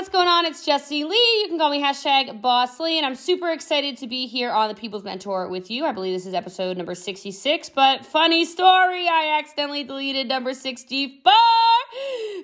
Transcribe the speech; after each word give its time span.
what's 0.00 0.08
going 0.08 0.28
on? 0.28 0.46
It's 0.46 0.64
Jessie 0.64 1.04
Lee. 1.04 1.40
You 1.42 1.48
can 1.48 1.58
call 1.58 1.68
me 1.68 1.78
hashtag 1.78 2.40
Boss 2.40 2.80
Lee, 2.80 2.96
and 2.96 3.04
I'm 3.04 3.14
super 3.14 3.50
excited 3.50 3.98
to 3.98 4.06
be 4.06 4.26
here 4.26 4.50
on 4.50 4.68
the 4.68 4.74
People's 4.74 5.04
Mentor 5.04 5.46
with 5.46 5.70
you. 5.70 5.84
I 5.84 5.92
believe 5.92 6.14
this 6.14 6.24
is 6.24 6.32
episode 6.32 6.78
number 6.78 6.94
66, 6.94 7.68
but 7.68 8.06
funny 8.06 8.46
story, 8.46 9.06
I 9.06 9.36
accidentally 9.38 9.84
deleted 9.84 10.26
number 10.26 10.54
64 10.54 11.32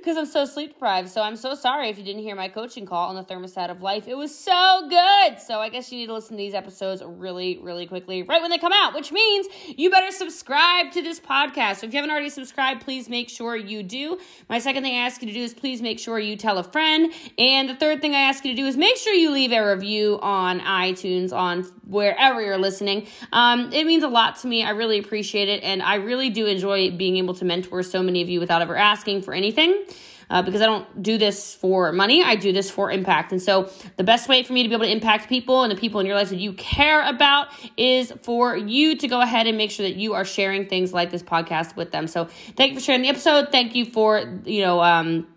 because 0.06 0.16
I'm 0.16 0.26
so 0.26 0.44
sleep 0.44 0.74
deprived. 0.74 1.08
So 1.08 1.20
I'm 1.20 1.34
so 1.34 1.56
sorry 1.56 1.88
if 1.88 1.98
you 1.98 2.04
didn't 2.04 2.22
hear 2.22 2.36
my 2.36 2.46
coaching 2.46 2.86
call 2.86 3.08
on 3.08 3.16
the 3.16 3.24
thermostat 3.24 3.72
of 3.72 3.82
life. 3.82 4.06
It 4.06 4.16
was 4.16 4.32
so 4.32 4.86
good. 4.88 5.40
So 5.40 5.58
I 5.58 5.68
guess 5.68 5.90
you 5.90 5.98
need 5.98 6.06
to 6.06 6.12
listen 6.12 6.36
to 6.36 6.40
these 6.40 6.54
episodes 6.54 7.02
really, 7.04 7.58
really 7.60 7.88
quickly, 7.88 8.22
right 8.22 8.40
when 8.40 8.52
they 8.52 8.58
come 8.58 8.72
out, 8.72 8.94
which 8.94 9.10
means 9.10 9.48
you 9.76 9.90
better 9.90 10.12
subscribe 10.12 10.92
to 10.92 11.02
this 11.02 11.18
podcast. 11.18 11.78
So 11.78 11.88
if 11.88 11.92
you 11.92 11.96
haven't 11.96 12.12
already 12.12 12.30
subscribed, 12.30 12.82
please 12.82 13.08
make 13.08 13.28
sure 13.28 13.56
you 13.56 13.82
do. 13.82 14.20
My 14.48 14.60
second 14.60 14.84
thing 14.84 14.94
I 14.94 14.98
ask 14.98 15.20
you 15.22 15.26
to 15.26 15.34
do 15.34 15.42
is 15.42 15.52
please 15.52 15.82
make 15.82 15.98
sure 15.98 16.20
you 16.20 16.36
tell 16.36 16.58
a 16.58 16.62
friend. 16.62 17.12
And 17.36 17.68
the 17.68 17.74
third 17.74 18.00
thing 18.00 18.14
I 18.14 18.20
ask 18.20 18.44
you 18.44 18.52
to 18.52 18.56
do 18.56 18.64
is 18.64 18.76
make 18.76 18.98
sure 18.98 19.12
you 19.12 19.32
leave 19.32 19.50
a 19.50 19.74
review 19.74 20.20
on 20.22 20.60
iTunes, 20.60 21.32
on 21.32 21.64
wherever 21.84 22.40
you're 22.40 22.58
listening. 22.58 23.08
Um, 23.32 23.72
it 23.72 23.84
means 23.84 24.04
a 24.04 24.08
lot 24.08 24.36
to 24.36 24.46
me. 24.46 24.62
I 24.62 24.70
really 24.70 25.00
appreciate 25.00 25.48
it. 25.48 25.64
And 25.64 25.82
I 25.82 25.96
really 25.96 26.30
do 26.30 26.46
enjoy 26.46 26.92
being 26.92 27.16
able 27.16 27.34
to 27.34 27.44
mentor 27.44 27.82
so 27.82 28.04
many 28.04 28.22
of 28.22 28.28
you 28.28 28.38
without 28.38 28.62
ever 28.62 28.76
asking 28.76 29.22
for 29.22 29.34
anything. 29.34 29.84
Uh, 30.28 30.42
because 30.42 30.60
I 30.60 30.66
don't 30.66 31.02
do 31.02 31.18
this 31.18 31.54
for 31.54 31.92
money, 31.92 32.22
I 32.22 32.34
do 32.34 32.52
this 32.52 32.68
for 32.68 32.90
impact. 32.90 33.30
And 33.30 33.40
so, 33.40 33.70
the 33.96 34.02
best 34.02 34.28
way 34.28 34.42
for 34.42 34.52
me 34.52 34.64
to 34.64 34.68
be 34.68 34.74
able 34.74 34.84
to 34.84 34.90
impact 34.90 35.28
people 35.28 35.62
and 35.62 35.70
the 35.70 35.76
people 35.76 36.00
in 36.00 36.06
your 36.06 36.16
life 36.16 36.30
that 36.30 36.38
you 36.38 36.52
care 36.54 37.08
about 37.08 37.48
is 37.76 38.12
for 38.22 38.56
you 38.56 38.96
to 38.96 39.06
go 39.06 39.20
ahead 39.20 39.46
and 39.46 39.56
make 39.56 39.70
sure 39.70 39.86
that 39.86 39.94
you 39.96 40.14
are 40.14 40.24
sharing 40.24 40.66
things 40.66 40.92
like 40.92 41.10
this 41.10 41.22
podcast 41.22 41.76
with 41.76 41.92
them. 41.92 42.08
So, 42.08 42.24
thank 42.56 42.72
you 42.72 42.78
for 42.78 42.84
sharing 42.84 43.02
the 43.02 43.08
episode. 43.08 43.52
Thank 43.52 43.76
you 43.76 43.84
for, 43.84 44.40
you 44.44 44.62
know, 44.62 44.82
um, 44.82 45.28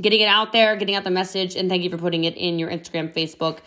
getting 0.00 0.20
it 0.20 0.28
out 0.28 0.52
there, 0.52 0.76
getting 0.76 0.94
out 0.94 1.04
the 1.04 1.10
message, 1.10 1.56
and 1.56 1.68
thank 1.68 1.82
you 1.82 1.90
for 1.90 1.98
putting 1.98 2.24
it 2.24 2.36
in 2.36 2.58
your 2.58 2.70
Instagram, 2.70 3.12
Facebook, 3.12 3.58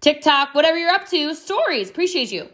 TikTok, 0.00 0.54
whatever 0.54 0.78
you're 0.78 0.90
up 0.90 1.08
to, 1.08 1.34
stories. 1.34 1.88
Appreciate 1.88 2.30
you. 2.30 2.48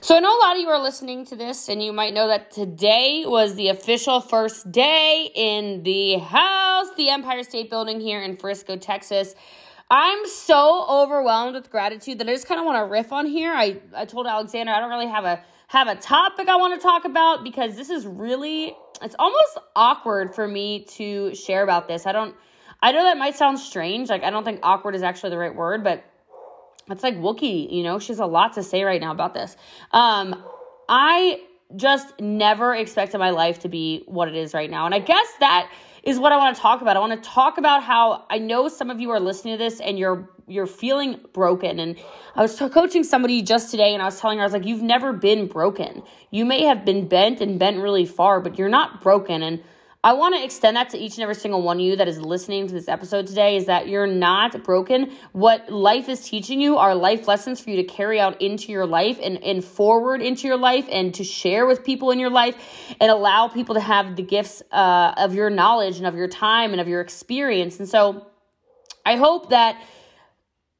So 0.00 0.16
I 0.16 0.20
know 0.20 0.30
a 0.30 0.38
lot 0.38 0.54
of 0.54 0.62
you 0.62 0.68
are 0.68 0.80
listening 0.80 1.24
to 1.26 1.34
this, 1.34 1.68
and 1.68 1.82
you 1.82 1.92
might 1.92 2.14
know 2.14 2.28
that 2.28 2.52
today 2.52 3.24
was 3.26 3.56
the 3.56 3.68
official 3.68 4.20
first 4.20 4.70
day 4.70 5.28
in 5.34 5.82
the 5.82 6.18
house, 6.18 6.86
the 6.96 7.10
Empire 7.10 7.42
State 7.42 7.68
Building 7.68 7.98
here 7.98 8.22
in 8.22 8.36
Frisco, 8.36 8.76
Texas. 8.76 9.34
I'm 9.90 10.24
so 10.26 10.86
overwhelmed 10.88 11.56
with 11.56 11.68
gratitude 11.70 12.20
that 12.20 12.28
I 12.28 12.32
just 12.32 12.46
kind 12.46 12.60
of 12.60 12.64
want 12.64 12.78
to 12.78 12.84
riff 12.84 13.12
on 13.12 13.26
here. 13.26 13.52
I, 13.52 13.80
I 13.92 14.04
told 14.04 14.28
Alexander 14.28 14.72
I 14.72 14.78
don't 14.78 14.90
really 14.90 15.08
have 15.08 15.24
a 15.24 15.42
have 15.66 15.88
a 15.88 15.96
topic 15.96 16.48
I 16.48 16.56
want 16.56 16.80
to 16.80 16.80
talk 16.80 17.04
about 17.04 17.42
because 17.42 17.74
this 17.74 17.90
is 17.90 18.06
really 18.06 18.76
it's 19.02 19.16
almost 19.18 19.58
awkward 19.74 20.34
for 20.34 20.46
me 20.46 20.84
to 20.96 21.34
share 21.34 21.62
about 21.64 21.88
this. 21.88 22.06
I 22.06 22.12
don't 22.12 22.36
I 22.80 22.92
know 22.92 23.02
that 23.02 23.18
might 23.18 23.34
sound 23.34 23.58
strange. 23.58 24.10
Like 24.10 24.22
I 24.22 24.30
don't 24.30 24.44
think 24.44 24.60
awkward 24.62 24.94
is 24.94 25.02
actually 25.02 25.30
the 25.30 25.38
right 25.38 25.54
word, 25.54 25.82
but 25.82 26.04
it's 26.90 27.02
like 27.02 27.16
Wookie, 27.16 27.70
you 27.72 27.82
know, 27.82 27.98
she 27.98 28.08
has 28.08 28.18
a 28.18 28.26
lot 28.26 28.54
to 28.54 28.62
say 28.62 28.82
right 28.84 29.00
now 29.00 29.12
about 29.12 29.34
this. 29.34 29.56
Um, 29.92 30.42
I 30.88 31.40
just 31.76 32.18
never 32.20 32.74
expected 32.74 33.18
my 33.18 33.30
life 33.30 33.60
to 33.60 33.68
be 33.68 34.02
what 34.06 34.28
it 34.28 34.34
is 34.34 34.54
right 34.54 34.70
now. 34.70 34.86
And 34.86 34.94
I 34.94 35.00
guess 35.00 35.26
that 35.40 35.70
is 36.02 36.18
what 36.18 36.32
I 36.32 36.36
want 36.36 36.56
to 36.56 36.62
talk 36.62 36.80
about. 36.80 36.96
I 36.96 37.00
want 37.00 37.22
to 37.22 37.28
talk 37.28 37.58
about 37.58 37.82
how 37.82 38.24
I 38.30 38.38
know 38.38 38.68
some 38.68 38.88
of 38.88 39.00
you 39.00 39.10
are 39.10 39.20
listening 39.20 39.54
to 39.54 39.62
this 39.62 39.80
and 39.80 39.98
you're 39.98 40.30
you're 40.46 40.66
feeling 40.66 41.20
broken. 41.34 41.78
And 41.78 41.98
I 42.34 42.40
was 42.40 42.56
t- 42.56 42.70
coaching 42.70 43.04
somebody 43.04 43.42
just 43.42 43.70
today 43.70 43.92
and 43.92 44.00
I 44.00 44.06
was 44.06 44.18
telling 44.18 44.38
her 44.38 44.44
I 44.44 44.46
was 44.46 44.54
like 44.54 44.64
you've 44.64 44.82
never 44.82 45.12
been 45.12 45.46
broken. 45.46 46.02
You 46.30 46.46
may 46.46 46.62
have 46.64 46.86
been 46.86 47.06
bent 47.06 47.42
and 47.42 47.58
bent 47.58 47.78
really 47.78 48.06
far, 48.06 48.40
but 48.40 48.58
you're 48.58 48.70
not 48.70 49.02
broken 49.02 49.42
and 49.42 49.62
I 50.08 50.14
want 50.14 50.34
to 50.36 50.42
extend 50.42 50.78
that 50.78 50.88
to 50.92 50.96
each 50.96 51.16
and 51.16 51.22
every 51.22 51.34
single 51.34 51.60
one 51.60 51.76
of 51.76 51.82
you 51.82 51.96
that 51.96 52.08
is 52.08 52.18
listening 52.18 52.66
to 52.66 52.72
this 52.72 52.88
episode 52.88 53.26
today 53.26 53.58
is 53.58 53.66
that 53.66 53.88
you're 53.88 54.06
not 54.06 54.64
broken. 54.64 55.12
What 55.32 55.70
life 55.70 56.08
is 56.08 56.26
teaching 56.26 56.62
you 56.62 56.78
are 56.78 56.94
life 56.94 57.28
lessons 57.28 57.60
for 57.60 57.68
you 57.68 57.76
to 57.76 57.84
carry 57.84 58.18
out 58.18 58.40
into 58.40 58.72
your 58.72 58.86
life 58.86 59.18
and, 59.22 59.36
and 59.44 59.62
forward 59.62 60.22
into 60.22 60.48
your 60.48 60.56
life 60.56 60.88
and 60.90 61.12
to 61.12 61.24
share 61.24 61.66
with 61.66 61.84
people 61.84 62.10
in 62.10 62.18
your 62.18 62.30
life 62.30 62.56
and 62.98 63.10
allow 63.10 63.48
people 63.48 63.74
to 63.74 63.82
have 63.82 64.16
the 64.16 64.22
gifts 64.22 64.62
uh, 64.72 65.12
of 65.18 65.34
your 65.34 65.50
knowledge 65.50 65.98
and 65.98 66.06
of 66.06 66.14
your 66.14 66.26
time 66.26 66.72
and 66.72 66.80
of 66.80 66.88
your 66.88 67.02
experience. 67.02 67.78
And 67.78 67.86
so 67.86 68.28
I 69.04 69.16
hope 69.16 69.50
that 69.50 69.78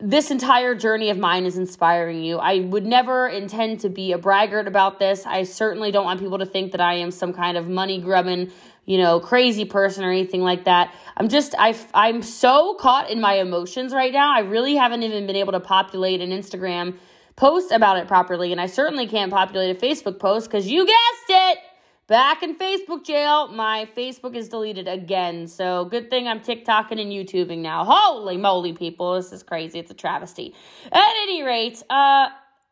this 0.00 0.30
entire 0.30 0.76
journey 0.76 1.10
of 1.10 1.19
mine 1.19 1.44
is 1.44 1.58
inspiring 1.58 2.22
you. 2.22 2.38
I 2.38 2.60
would 2.60 2.86
never 2.86 3.26
intend 3.26 3.80
to 3.80 3.88
be 3.88 4.12
a 4.12 4.19
braggart 4.19 4.69
about 4.69 5.00
this. 5.00 5.26
I 5.26 5.42
certainly 5.42 5.91
don't 5.91 6.04
want 6.04 6.20
people 6.20 6.38
to 6.38 6.47
think 6.47 6.70
that 6.70 6.80
I 6.80 6.94
am 6.94 7.10
some 7.10 7.32
kind 7.32 7.56
of 7.56 7.69
money 7.69 8.00
grubbing 8.00 8.53
you 8.88 8.97
know, 8.97 9.21
crazy 9.21 9.66
person 9.66 10.03
or 10.03 10.10
anything 10.10 10.41
like 10.41 10.65
that. 10.65 10.94
I'm 11.15 11.28
just 11.28 11.54
I 11.59 11.76
I'm 11.93 12.22
so 12.22 12.75
caught 12.81 13.10
in 13.10 13.21
my 13.21 13.34
emotions 13.34 13.93
right 13.93 14.10
now. 14.10 14.34
I 14.34 14.41
really 14.41 14.76
haven't 14.76 15.03
even 15.03 15.26
been 15.26 15.37
able 15.37 15.53
to 15.53 15.60
populate 15.60 16.22
an 16.22 16.31
Instagram 16.31 16.97
post 17.37 17.71
about 17.71 17.98
it 17.98 18.09
properly, 18.09 18.50
and 18.50 18.59
I 18.59 18.65
certainly 18.65 19.06
can't 19.06 19.31
populate 19.31 19.77
a 19.77 19.78
Facebook 19.78 20.19
post 20.19 20.50
cuz 20.50 20.66
you 20.66 20.87
guessed 20.87 21.28
it. 21.28 21.59
Back 22.06 22.43
in 22.43 22.56
Facebook 22.56 23.04
jail, 23.04 23.48
my 23.48 23.87
Facebook 23.94 24.34
is 24.34 24.48
deleted 24.48 24.88
again. 24.88 25.47
So 25.48 25.84
good 25.84 26.09
thing 26.09 26.27
I'm 26.27 26.41
TikToking 26.41 26.98
and 26.98 27.12
YouTubing 27.12 27.59
now. 27.59 27.84
Holy 27.84 28.38
moly, 28.38 28.72
people, 28.72 29.16
this 29.16 29.31
is 29.34 29.43
crazy. 29.43 29.78
It's 29.78 29.91
a 29.91 29.94
travesty. 29.94 30.54
At 30.91 31.12
any 31.25 31.43
rate, 31.43 31.82
uh, 31.91 32.28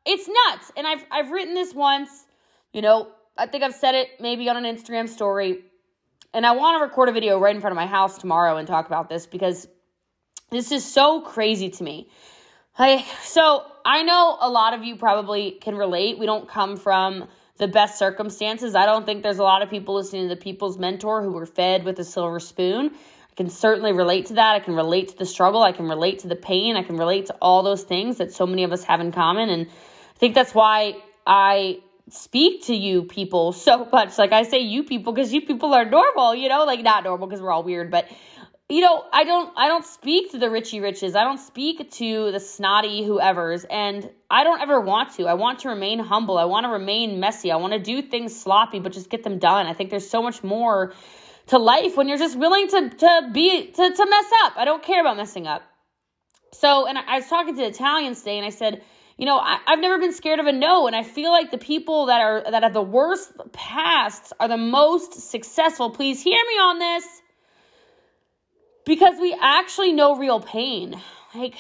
it's 0.06 0.26
nuts. 0.26 0.72
And 0.78 0.86
I've 0.86 1.04
I've 1.10 1.30
written 1.30 1.52
this 1.52 1.74
once. 1.74 2.24
You 2.72 2.80
know, 2.80 3.08
I 3.36 3.46
think 3.46 3.62
I've 3.62 3.74
said 3.74 3.94
it 3.94 4.18
maybe 4.18 4.48
on 4.48 4.56
an 4.56 4.64
Instagram 4.64 5.10
story. 5.10 5.65
And 6.36 6.44
I 6.44 6.52
want 6.52 6.78
to 6.78 6.84
record 6.84 7.08
a 7.08 7.12
video 7.12 7.38
right 7.38 7.54
in 7.54 7.62
front 7.62 7.72
of 7.72 7.76
my 7.76 7.86
house 7.86 8.18
tomorrow 8.18 8.58
and 8.58 8.68
talk 8.68 8.84
about 8.84 9.08
this 9.08 9.24
because 9.24 9.66
this 10.50 10.70
is 10.70 10.84
so 10.84 11.22
crazy 11.22 11.70
to 11.70 11.82
me. 11.82 12.10
Like, 12.78 13.06
so 13.22 13.64
I 13.86 14.02
know 14.02 14.36
a 14.38 14.50
lot 14.50 14.74
of 14.74 14.84
you 14.84 14.96
probably 14.96 15.52
can 15.52 15.76
relate. 15.76 16.18
We 16.18 16.26
don't 16.26 16.46
come 16.46 16.76
from 16.76 17.26
the 17.56 17.66
best 17.66 17.98
circumstances. 17.98 18.74
I 18.74 18.84
don't 18.84 19.06
think 19.06 19.22
there's 19.22 19.38
a 19.38 19.44
lot 19.44 19.62
of 19.62 19.70
people 19.70 19.94
listening 19.94 20.28
to 20.28 20.34
the 20.34 20.38
People's 20.38 20.76
Mentor 20.76 21.22
who 21.22 21.32
were 21.32 21.46
fed 21.46 21.84
with 21.84 21.98
a 22.00 22.04
silver 22.04 22.38
spoon. 22.38 22.90
I 22.94 23.34
can 23.34 23.48
certainly 23.48 23.94
relate 23.94 24.26
to 24.26 24.34
that. 24.34 24.56
I 24.56 24.60
can 24.60 24.74
relate 24.74 25.08
to 25.08 25.16
the 25.16 25.24
struggle. 25.24 25.62
I 25.62 25.72
can 25.72 25.88
relate 25.88 26.18
to 26.18 26.28
the 26.28 26.36
pain. 26.36 26.76
I 26.76 26.82
can 26.82 26.98
relate 26.98 27.24
to 27.26 27.36
all 27.40 27.62
those 27.62 27.84
things 27.84 28.18
that 28.18 28.30
so 28.30 28.46
many 28.46 28.62
of 28.62 28.72
us 28.72 28.84
have 28.84 29.00
in 29.00 29.10
common. 29.10 29.48
And 29.48 29.68
I 29.68 30.18
think 30.18 30.34
that's 30.34 30.54
why 30.54 30.96
I 31.26 31.78
speak 32.08 32.64
to 32.64 32.74
you 32.74 33.02
people 33.02 33.52
so 33.52 33.88
much. 33.92 34.18
Like 34.18 34.32
I 34.32 34.44
say 34.44 34.60
you 34.60 34.84
people 34.84 35.12
because 35.12 35.32
you 35.32 35.40
people 35.40 35.74
are 35.74 35.84
normal, 35.84 36.34
you 36.34 36.48
know, 36.48 36.64
like 36.64 36.82
not 36.82 37.04
normal 37.04 37.26
because 37.26 37.42
we're 37.42 37.50
all 37.50 37.64
weird, 37.64 37.90
but 37.90 38.08
you 38.68 38.80
know, 38.80 39.04
I 39.12 39.24
don't 39.24 39.52
I 39.56 39.68
don't 39.68 39.84
speak 39.84 40.32
to 40.32 40.38
the 40.38 40.50
Richie 40.50 40.80
Riches. 40.80 41.14
I 41.14 41.22
don't 41.22 41.38
speak 41.38 41.90
to 41.92 42.32
the 42.32 42.40
snotty 42.40 43.04
whoever's 43.04 43.64
and 43.64 44.10
I 44.30 44.44
don't 44.44 44.60
ever 44.60 44.80
want 44.80 45.12
to. 45.14 45.26
I 45.26 45.34
want 45.34 45.60
to 45.60 45.68
remain 45.68 45.98
humble. 46.00 46.36
I 46.38 46.44
want 46.44 46.64
to 46.64 46.70
remain 46.70 47.20
messy. 47.20 47.52
I 47.52 47.56
want 47.56 47.74
to 47.74 47.78
do 47.78 48.02
things 48.02 48.38
sloppy 48.38 48.80
but 48.80 48.92
just 48.92 49.10
get 49.10 49.22
them 49.22 49.38
done. 49.38 49.66
I 49.66 49.72
think 49.72 49.90
there's 49.90 50.08
so 50.08 50.22
much 50.22 50.42
more 50.42 50.92
to 51.46 51.58
life 51.58 51.96
when 51.96 52.08
you're 52.08 52.18
just 52.18 52.36
willing 52.36 52.68
to 52.68 52.90
to 52.90 53.30
be 53.32 53.66
to 53.66 53.90
to 53.90 54.06
mess 54.10 54.32
up. 54.44 54.54
I 54.56 54.64
don't 54.64 54.82
care 54.82 55.00
about 55.00 55.16
messing 55.16 55.46
up. 55.46 55.62
So, 56.52 56.86
and 56.86 56.98
I, 56.98 57.18
was 57.18 57.28
talking 57.28 57.56
to 57.56 57.62
Italians 57.62 58.20
today 58.20 58.38
and 58.38 58.46
I 58.46 58.50
said, 58.50 58.82
you 59.18 59.24
know, 59.24 59.38
I, 59.38 59.58
have 59.66 59.80
never 59.80 59.98
been 59.98 60.12
scared 60.12 60.40
of 60.40 60.46
a 60.46 60.52
no, 60.52 60.86
and 60.86 60.94
I 60.94 61.02
feel 61.02 61.30
like 61.30 61.50
the 61.50 61.58
people 61.58 62.06
that 62.06 62.20
are 62.20 62.42
that 62.50 62.62
have 62.62 62.74
the 62.74 62.82
worst 62.82 63.32
pasts 63.52 64.32
are 64.38 64.48
the 64.48 64.58
most 64.58 65.14
successful. 65.14 65.90
Please 65.90 66.22
hear 66.22 66.42
me 66.44 66.54
on 66.54 66.78
this. 66.78 67.22
Because 68.84 69.18
we 69.18 69.36
actually 69.40 69.92
know 69.92 70.16
real 70.16 70.38
pain. 70.38 71.00
Like, 71.34 71.56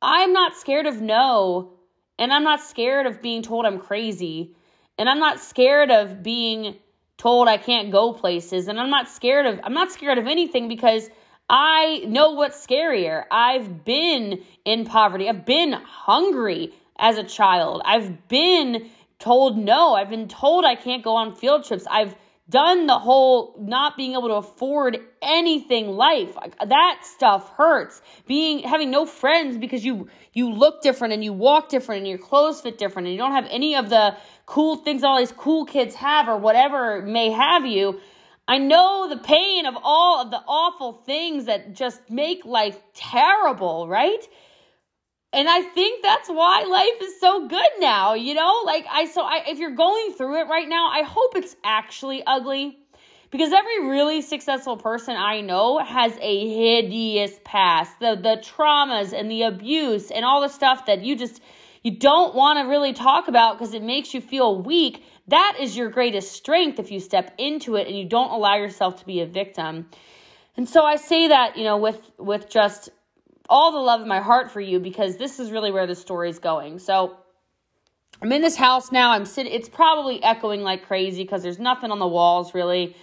I'm 0.00 0.32
not 0.32 0.56
scared 0.56 0.86
of 0.86 1.00
no, 1.00 1.72
and 2.18 2.32
I'm 2.32 2.44
not 2.44 2.60
scared 2.60 3.06
of 3.06 3.22
being 3.22 3.42
told 3.42 3.64
I'm 3.64 3.80
crazy, 3.80 4.54
and 4.98 5.08
I'm 5.08 5.18
not 5.18 5.40
scared 5.40 5.90
of 5.90 6.22
being 6.22 6.76
told 7.16 7.48
I 7.48 7.56
can't 7.56 7.90
go 7.90 8.12
places, 8.12 8.68
and 8.68 8.78
I'm 8.78 8.90
not 8.90 9.08
scared 9.08 9.46
of 9.46 9.60
I'm 9.64 9.74
not 9.74 9.90
scared 9.90 10.18
of 10.18 10.26
anything 10.26 10.68
because 10.68 11.08
I 11.50 12.04
know 12.06 12.32
what's 12.32 12.64
scarier. 12.64 13.24
I've 13.30 13.84
been 13.84 14.42
in 14.64 14.84
poverty. 14.84 15.28
I've 15.28 15.46
been 15.46 15.72
hungry 15.72 16.74
as 16.98 17.16
a 17.16 17.24
child. 17.24 17.82
I've 17.84 18.28
been 18.28 18.90
told 19.18 19.56
no. 19.56 19.94
I've 19.94 20.10
been 20.10 20.28
told 20.28 20.64
I 20.64 20.74
can't 20.74 21.02
go 21.02 21.16
on 21.16 21.34
field 21.34 21.64
trips. 21.64 21.86
I've 21.90 22.14
done 22.50 22.86
the 22.86 22.98
whole 22.98 23.54
not 23.58 23.96
being 23.96 24.12
able 24.12 24.28
to 24.28 24.34
afford 24.34 24.98
anything 25.20 25.88
life. 25.88 26.36
That 26.66 27.00
stuff 27.02 27.50
hurts. 27.50 28.00
Being 28.26 28.60
having 28.60 28.90
no 28.90 29.06
friends 29.06 29.58
because 29.58 29.84
you 29.84 30.08
you 30.32 30.52
look 30.52 30.82
different 30.82 31.14
and 31.14 31.24
you 31.24 31.32
walk 31.32 31.68
different 31.68 32.00
and 32.00 32.08
your 32.08 32.18
clothes 32.18 32.60
fit 32.60 32.78
different 32.78 33.06
and 33.08 33.12
you 33.12 33.18
don't 33.18 33.32
have 33.32 33.46
any 33.50 33.74
of 33.74 33.90
the 33.90 34.16
cool 34.46 34.76
things 34.76 35.02
all 35.02 35.18
these 35.18 35.32
cool 35.32 35.64
kids 35.64 35.94
have 35.94 36.28
or 36.28 36.38
whatever 36.38 37.02
may 37.02 37.30
have 37.30 37.66
you 37.66 38.00
I 38.48 38.56
know 38.56 39.10
the 39.10 39.18
pain 39.18 39.66
of 39.66 39.76
all 39.82 40.22
of 40.22 40.30
the 40.30 40.42
awful 40.48 40.94
things 40.94 41.44
that 41.44 41.74
just 41.74 42.08
make 42.08 42.46
life 42.46 42.80
terrible, 42.94 43.86
right? 43.86 44.26
And 45.34 45.46
I 45.46 45.60
think 45.60 46.02
that's 46.02 46.30
why 46.30 46.62
life 46.62 47.06
is 47.06 47.20
so 47.20 47.46
good 47.46 47.68
now, 47.78 48.14
you 48.14 48.32
know? 48.32 48.62
Like 48.64 48.86
I 48.90 49.04
so 49.04 49.22
I 49.22 49.42
if 49.46 49.58
you're 49.58 49.74
going 49.74 50.14
through 50.14 50.40
it 50.40 50.48
right 50.48 50.66
now, 50.66 50.88
I 50.88 51.02
hope 51.02 51.36
it's 51.36 51.56
actually 51.62 52.22
ugly 52.26 52.78
because 53.30 53.52
every 53.52 53.86
really 53.86 54.22
successful 54.22 54.78
person 54.78 55.14
I 55.14 55.42
know 55.42 55.78
has 55.78 56.16
a 56.18 56.48
hideous 56.48 57.38
past. 57.44 58.00
The 58.00 58.16
the 58.16 58.42
traumas 58.42 59.12
and 59.12 59.30
the 59.30 59.42
abuse 59.42 60.10
and 60.10 60.24
all 60.24 60.40
the 60.40 60.48
stuff 60.48 60.86
that 60.86 61.02
you 61.02 61.16
just 61.16 61.42
you 61.88 61.96
don't 61.96 62.34
want 62.34 62.58
to 62.58 62.68
really 62.68 62.92
talk 62.92 63.28
about 63.28 63.58
because 63.58 63.72
it 63.72 63.82
makes 63.82 64.12
you 64.12 64.20
feel 64.20 64.60
weak. 64.60 65.02
That 65.28 65.56
is 65.58 65.74
your 65.74 65.88
greatest 65.88 66.32
strength 66.32 66.78
if 66.78 66.90
you 66.90 67.00
step 67.00 67.34
into 67.38 67.76
it 67.76 67.86
and 67.86 67.96
you 67.96 68.04
don't 68.04 68.30
allow 68.30 68.56
yourself 68.56 69.00
to 69.00 69.06
be 69.06 69.22
a 69.22 69.26
victim. 69.26 69.88
And 70.58 70.68
so 70.68 70.84
I 70.84 70.96
say 70.96 71.28
that, 71.28 71.56
you 71.56 71.64
know, 71.64 71.78
with 71.78 72.10
with 72.18 72.50
just 72.50 72.90
all 73.48 73.72
the 73.72 73.78
love 73.78 74.02
of 74.02 74.06
my 74.06 74.20
heart 74.20 74.50
for 74.50 74.60
you 74.60 74.78
because 74.78 75.16
this 75.16 75.40
is 75.40 75.50
really 75.50 75.72
where 75.72 75.86
the 75.86 75.94
story 75.94 76.28
is 76.28 76.38
going. 76.38 76.78
So 76.78 77.16
I'm 78.20 78.32
in 78.32 78.42
this 78.42 78.56
house 78.56 78.92
now. 78.92 79.12
I'm 79.12 79.24
sitting. 79.24 79.50
It's 79.50 79.70
probably 79.70 80.22
echoing 80.22 80.60
like 80.60 80.86
crazy 80.86 81.22
because 81.22 81.42
there's 81.42 81.58
nothing 81.58 81.90
on 81.90 82.00
the 82.00 82.06
walls 82.06 82.52
really. 82.52 82.94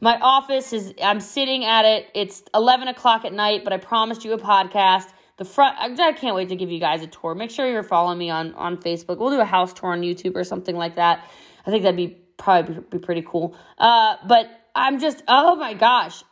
My 0.00 0.18
office 0.18 0.72
is. 0.72 0.94
I'm 1.00 1.20
sitting 1.20 1.64
at 1.64 1.84
it. 1.84 2.08
It's 2.12 2.42
11 2.56 2.88
o'clock 2.88 3.24
at 3.24 3.32
night, 3.32 3.62
but 3.62 3.72
I 3.72 3.76
promised 3.76 4.24
you 4.24 4.32
a 4.32 4.38
podcast. 4.38 5.10
The 5.38 5.44
front. 5.44 5.76
I 5.78 6.12
can't 6.12 6.34
wait 6.34 6.48
to 6.50 6.56
give 6.56 6.70
you 6.70 6.78
guys 6.78 7.02
a 7.02 7.06
tour. 7.06 7.34
Make 7.34 7.50
sure 7.50 7.70
you're 7.70 7.82
following 7.82 8.18
me 8.18 8.30
on 8.30 8.54
on 8.54 8.76
Facebook. 8.76 9.18
We'll 9.18 9.30
do 9.30 9.40
a 9.40 9.44
house 9.44 9.72
tour 9.72 9.92
on 9.92 10.02
YouTube 10.02 10.36
or 10.36 10.44
something 10.44 10.76
like 10.76 10.96
that. 10.96 11.26
I 11.66 11.70
think 11.70 11.82
that'd 11.82 11.96
be 11.96 12.18
probably 12.36 12.82
be 12.90 12.98
pretty 12.98 13.22
cool. 13.22 13.56
Uh, 13.78 14.16
but 14.26 14.48
I'm 14.74 15.00
just. 15.00 15.22
Oh 15.28 15.56
my 15.56 15.74
gosh. 15.74 16.22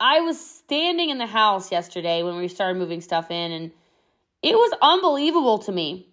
I 0.00 0.20
was 0.20 0.38
standing 0.38 1.10
in 1.10 1.18
the 1.18 1.26
house 1.26 1.70
yesterday 1.72 2.22
when 2.22 2.36
we 2.36 2.48
started 2.48 2.78
moving 2.78 3.00
stuff 3.00 3.30
in, 3.30 3.52
and 3.52 3.72
it 4.42 4.54
was 4.54 4.72
unbelievable 4.82 5.58
to 5.58 5.72
me 5.72 6.08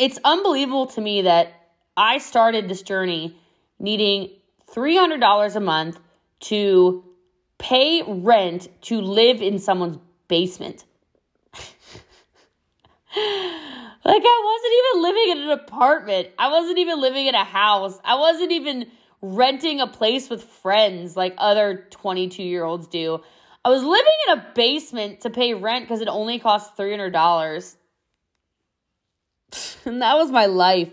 it's 0.00 0.18
unbelievable 0.24 0.86
to 0.86 1.00
me 1.02 1.22
that 1.22 1.52
I 1.94 2.18
started 2.18 2.70
this 2.70 2.80
journey 2.80 3.36
needing 3.78 4.30
$300 4.74 5.56
a 5.56 5.60
month 5.60 6.00
to 6.40 7.04
pay 7.60 8.02
rent 8.02 8.68
to 8.82 9.00
live 9.00 9.40
in 9.40 9.58
someone's 9.58 9.98
basement. 10.26 10.84
like 11.54 11.62
I 14.24 14.42
wasn't 14.44 14.74
even 14.78 15.02
living 15.02 15.30
in 15.30 15.38
an 15.38 15.50
apartment. 15.50 16.28
I 16.38 16.50
wasn't 16.50 16.78
even 16.78 17.00
living 17.00 17.26
in 17.26 17.34
a 17.34 17.44
house. 17.44 17.98
I 18.02 18.16
wasn't 18.16 18.50
even 18.52 18.86
renting 19.22 19.80
a 19.80 19.86
place 19.86 20.30
with 20.30 20.42
friends 20.42 21.16
like 21.16 21.34
other 21.36 21.86
22 21.90 22.42
year 22.42 22.64
olds 22.64 22.88
do. 22.88 23.20
I 23.62 23.68
was 23.68 23.82
living 23.82 24.12
in 24.28 24.38
a 24.38 24.46
basement 24.54 25.20
to 25.20 25.30
pay 25.30 25.52
rent 25.52 25.84
because 25.84 26.00
it 26.00 26.08
only 26.08 26.38
cost 26.38 26.76
$300. 26.78 27.76
and 29.84 30.00
that 30.00 30.16
was 30.16 30.30
my 30.30 30.46
life. 30.46 30.92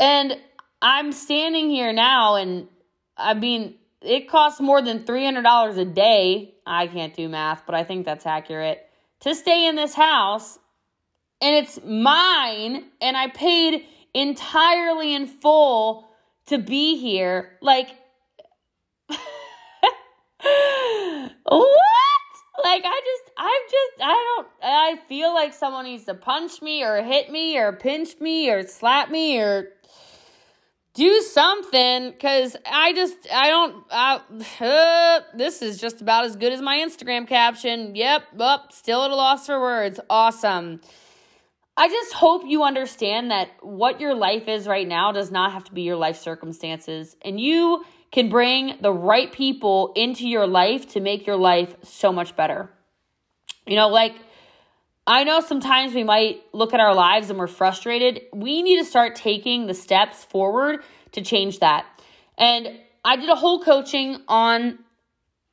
And 0.00 0.36
I'm 0.82 1.12
standing 1.12 1.70
here 1.70 1.92
now, 1.92 2.34
and 2.34 2.68
I 3.16 3.34
mean, 3.34 3.76
it 4.02 4.28
costs 4.28 4.60
more 4.60 4.82
than 4.82 5.04
$300 5.04 5.78
a 5.78 5.84
day. 5.84 6.54
I 6.66 6.86
can't 6.86 7.14
do 7.14 7.28
math, 7.28 7.64
but 7.66 7.74
I 7.74 7.84
think 7.84 8.04
that's 8.04 8.26
accurate 8.26 8.88
to 9.20 9.34
stay 9.34 9.66
in 9.66 9.76
this 9.76 9.94
house. 9.94 10.58
And 11.40 11.54
it's 11.54 11.78
mine, 11.84 12.84
and 13.00 13.16
I 13.16 13.28
paid 13.28 13.84
entirely 14.14 15.14
in 15.14 15.26
full 15.26 16.08
to 16.46 16.56
be 16.58 16.96
here. 16.96 17.58
Like, 17.60 17.88
what? 19.08 19.20
Like 22.64 22.82
I 22.84 23.00
just 23.04 23.30
I 23.36 23.68
just 23.70 24.02
I 24.02 24.34
don't 24.36 24.48
I 24.62 24.98
feel 25.08 25.34
like 25.34 25.52
someone 25.52 25.84
needs 25.84 26.04
to 26.04 26.14
punch 26.14 26.62
me 26.62 26.82
or 26.82 27.02
hit 27.02 27.30
me 27.30 27.58
or 27.58 27.72
pinch 27.72 28.18
me 28.18 28.50
or 28.50 28.66
slap 28.66 29.10
me 29.10 29.38
or 29.38 29.68
do 30.96 31.20
something 31.20 32.14
cuz 32.14 32.56
I 32.66 32.92
just 32.94 33.16
I 33.32 33.48
don't 33.50 33.84
I, 33.90 34.20
uh, 34.60 35.20
this 35.36 35.60
is 35.62 35.78
just 35.78 36.00
about 36.00 36.24
as 36.24 36.34
good 36.34 36.52
as 36.52 36.62
my 36.62 36.78
Instagram 36.78 37.28
caption. 37.28 37.94
Yep, 37.94 38.22
up, 38.40 38.72
still 38.72 39.04
at 39.04 39.10
a 39.10 39.14
loss 39.14 39.46
for 39.46 39.60
words. 39.60 40.00
Awesome. 40.08 40.80
I 41.76 41.88
just 41.88 42.14
hope 42.14 42.42
you 42.46 42.62
understand 42.64 43.30
that 43.30 43.50
what 43.60 44.00
your 44.00 44.14
life 44.14 44.48
is 44.48 44.66
right 44.66 44.88
now 44.88 45.12
does 45.12 45.30
not 45.30 45.52
have 45.52 45.64
to 45.64 45.72
be 45.72 45.82
your 45.82 45.96
life 45.96 46.16
circumstances 46.16 47.14
and 47.20 47.38
you 47.38 47.84
can 48.10 48.30
bring 48.30 48.78
the 48.80 48.92
right 48.92 49.30
people 49.30 49.92
into 49.94 50.26
your 50.26 50.46
life 50.46 50.88
to 50.94 51.00
make 51.00 51.26
your 51.26 51.36
life 51.36 51.76
so 51.82 52.10
much 52.10 52.34
better. 52.34 52.70
You 53.66 53.76
know, 53.76 53.88
like 53.88 54.14
I 55.06 55.22
know 55.22 55.40
sometimes 55.40 55.94
we 55.94 56.02
might 56.02 56.42
look 56.52 56.74
at 56.74 56.80
our 56.80 56.94
lives 56.94 57.30
and 57.30 57.38
we're 57.38 57.46
frustrated. 57.46 58.22
We 58.32 58.62
need 58.62 58.78
to 58.78 58.84
start 58.84 59.14
taking 59.14 59.66
the 59.66 59.74
steps 59.74 60.24
forward 60.24 60.82
to 61.12 61.22
change 61.22 61.60
that. 61.60 61.86
And 62.36 62.80
I 63.04 63.16
did 63.16 63.28
a 63.28 63.36
whole 63.36 63.62
coaching 63.62 64.20
on 64.26 64.80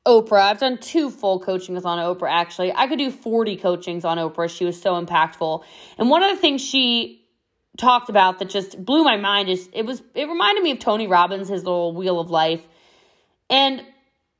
Oprah. 0.06 0.40
I've 0.40 0.58
done 0.58 0.78
two 0.78 1.08
full 1.08 1.38
coachings 1.38 1.84
on 1.84 1.98
Oprah, 1.98 2.30
actually. 2.30 2.72
I 2.74 2.88
could 2.88 2.98
do 2.98 3.10
40 3.10 3.56
coachings 3.56 4.04
on 4.04 4.18
Oprah. 4.18 4.50
She 4.50 4.64
was 4.64 4.80
so 4.80 5.00
impactful. 5.02 5.62
And 5.98 6.10
one 6.10 6.22
of 6.22 6.34
the 6.34 6.40
things 6.40 6.60
she 6.60 7.24
talked 7.76 8.08
about 8.08 8.40
that 8.40 8.50
just 8.50 8.84
blew 8.84 9.04
my 9.04 9.16
mind 9.16 9.48
is 9.48 9.68
it 9.72 9.84
was 9.84 10.02
it 10.14 10.28
reminded 10.28 10.62
me 10.62 10.72
of 10.72 10.78
Tony 10.78 11.06
Robbins 11.06 11.48
his 11.48 11.64
little 11.64 11.94
wheel 11.94 12.20
of 12.20 12.30
life. 12.30 12.66
And 13.48 13.82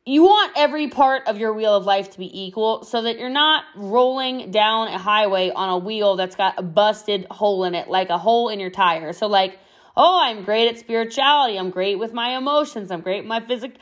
you 0.06 0.22
want 0.22 0.52
every 0.56 0.88
part 0.88 1.26
of 1.28 1.38
your 1.38 1.52
wheel 1.54 1.74
of 1.74 1.86
life 1.86 2.10
to 2.10 2.18
be 2.18 2.42
equal 2.42 2.84
so 2.84 3.02
that 3.02 3.18
you're 3.18 3.30
not 3.30 3.64
rolling 3.74 4.50
down 4.50 4.88
a 4.88 4.98
highway 4.98 5.50
on 5.50 5.70
a 5.70 5.78
wheel 5.78 6.16
that's 6.16 6.36
got 6.36 6.58
a 6.58 6.62
busted 6.62 7.26
hole 7.30 7.64
in 7.64 7.74
it 7.74 7.88
like 7.88 8.10
a 8.10 8.18
hole 8.18 8.50
in 8.50 8.60
your 8.60 8.70
tire. 8.70 9.14
So 9.14 9.26
like, 9.26 9.58
oh, 9.96 10.20
I'm 10.22 10.44
great 10.44 10.68
at 10.68 10.78
spirituality. 10.78 11.58
I'm 11.58 11.70
great 11.70 11.98
with 11.98 12.12
my 12.12 12.36
emotions. 12.36 12.90
I'm 12.90 13.00
great 13.00 13.20
with 13.20 13.28
my 13.28 13.40
physic 13.40 13.78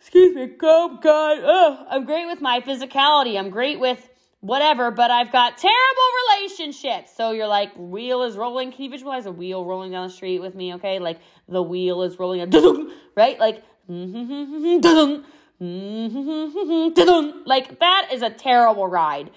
excuse 0.00 0.34
me, 0.34 0.54
oh 0.62 0.98
God. 1.02 1.38
Ugh. 1.42 1.86
I'm 1.90 2.04
great 2.04 2.26
with 2.26 2.40
my 2.40 2.60
physicality. 2.60 3.38
I'm 3.38 3.50
great 3.50 3.78
with 3.78 4.08
whatever, 4.40 4.90
but 4.90 5.10
I've 5.10 5.32
got 5.32 5.58
terrible 5.58 6.38
relationships. 6.38 7.14
So 7.14 7.32
you're 7.32 7.48
like, 7.48 7.72
wheel 7.76 8.22
is 8.22 8.36
rolling. 8.36 8.72
Can 8.72 8.84
you 8.84 8.90
visualize 8.90 9.26
a 9.26 9.32
wheel 9.32 9.64
rolling 9.64 9.92
down 9.92 10.06
the 10.06 10.12
street 10.12 10.40
with 10.40 10.54
me? 10.54 10.74
Okay, 10.74 10.98
like 11.00 11.18
the 11.48 11.62
wheel 11.62 12.02
is 12.02 12.18
rolling, 12.18 12.40
right? 13.16 13.38
Like, 13.38 13.64
mm-hmm, 13.90 14.16
mm-hmm, 14.16 14.64
mm-hmm, 14.64 15.30
Mm-hmm. 15.60 17.42
like 17.46 17.80
that 17.80 18.08
is 18.12 18.22
a 18.22 18.30
terrible 18.30 18.86
ride. 18.86 19.30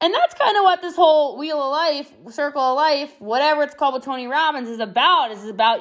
And 0.00 0.14
that's 0.14 0.34
kind 0.34 0.56
of 0.56 0.62
what 0.62 0.80
this 0.80 0.94
whole 0.94 1.36
wheel 1.38 1.60
of 1.60 1.72
life, 1.72 2.12
circle 2.30 2.62
of 2.62 2.76
life, 2.76 3.12
whatever 3.20 3.64
it's 3.64 3.74
called 3.74 3.94
with 3.94 4.04
Tony 4.04 4.26
Robbins 4.26 4.68
is 4.68 4.78
about. 4.78 5.32
Is 5.32 5.44
about 5.44 5.80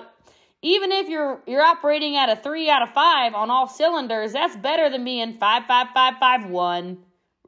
even 0.63 0.91
if 0.91 1.07
you're 1.07 1.41
you're 1.45 1.61
operating 1.61 2.15
at 2.15 2.29
a 2.29 2.35
three 2.35 2.69
out 2.69 2.81
of 2.81 2.89
five 2.89 3.35
on 3.35 3.51
all 3.51 3.67
cylinders, 3.67 4.33
that's 4.33 4.55
better 4.55 4.89
than 4.89 5.03
being 5.03 5.33
five 5.33 5.65
five 5.65 5.87
five 5.93 6.15
five 6.19 6.49
one 6.49 6.97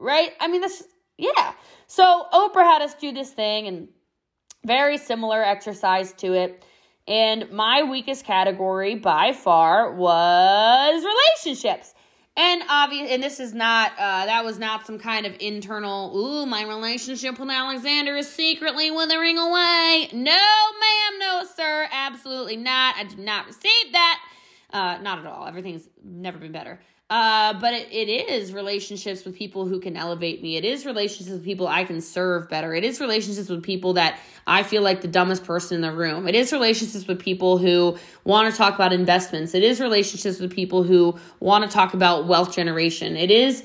right? 0.00 0.32
I 0.40 0.48
mean, 0.48 0.62
this, 0.62 0.82
yeah. 1.16 1.52
So 1.86 2.26
Oprah 2.32 2.64
had 2.64 2.82
us 2.82 2.94
do 2.94 3.12
this 3.12 3.30
thing 3.30 3.68
and 3.68 3.88
very 4.64 4.98
similar 4.98 5.44
exercise 5.44 6.12
to 6.14 6.32
it. 6.32 6.64
And 7.06 7.50
my 7.50 7.82
weakest 7.82 8.24
category 8.24 8.96
by 8.96 9.32
far 9.32 9.92
was 9.92 11.04
relationships. 11.44 11.94
And 12.36 12.62
obvious, 12.68 13.10
and 13.10 13.22
this 13.22 13.40
is 13.40 13.52
not, 13.52 13.92
uh, 13.98 14.26
that 14.26 14.44
was 14.44 14.58
not 14.58 14.86
some 14.86 14.98
kind 14.98 15.26
of 15.26 15.34
internal, 15.40 16.16
ooh, 16.16 16.46
my 16.46 16.62
relationship 16.64 17.38
with 17.38 17.50
Alexander 17.50 18.16
is 18.16 18.32
secretly 18.32 18.90
withering 18.90 19.36
away. 19.36 20.08
No, 20.12 20.30
ma'am, 20.30 21.18
no, 21.18 21.44
sir, 21.56 21.88
absolutely 21.92 22.56
not. 22.56 22.94
I 22.96 23.04
did 23.04 23.18
not 23.18 23.46
receive 23.46 23.92
that. 23.92 24.20
Uh, 24.72 24.98
not 25.02 25.18
at 25.18 25.26
all. 25.26 25.46
Everything's 25.46 25.88
never 26.04 26.38
been 26.38 26.52
better. 26.52 26.80
Uh, 27.10 27.54
but 27.54 27.74
it, 27.74 27.88
it 27.90 28.08
is 28.30 28.52
relationships 28.52 29.24
with 29.24 29.34
people 29.34 29.66
who 29.66 29.80
can 29.80 29.96
elevate 29.96 30.40
me. 30.40 30.56
It 30.56 30.64
is 30.64 30.86
relationships 30.86 31.30
with 31.30 31.44
people 31.44 31.66
I 31.66 31.82
can 31.82 32.00
serve 32.00 32.48
better. 32.48 32.72
It 32.72 32.84
is 32.84 33.00
relationships 33.00 33.48
with 33.48 33.64
people 33.64 33.94
that 33.94 34.20
I 34.46 34.62
feel 34.62 34.82
like 34.82 35.00
the 35.00 35.08
dumbest 35.08 35.44
person 35.44 35.74
in 35.74 35.80
the 35.80 35.92
room. 35.92 36.28
It 36.28 36.36
is 36.36 36.52
relationships 36.52 37.08
with 37.08 37.18
people 37.18 37.58
who 37.58 37.98
want 38.22 38.48
to 38.48 38.56
talk 38.56 38.76
about 38.76 38.92
investments. 38.92 39.54
It 39.54 39.64
is 39.64 39.80
relationships 39.80 40.38
with 40.38 40.52
people 40.52 40.84
who 40.84 41.18
want 41.40 41.68
to 41.68 41.70
talk 41.70 41.94
about 41.94 42.28
wealth 42.28 42.54
generation. 42.54 43.16
It 43.16 43.32
is 43.32 43.64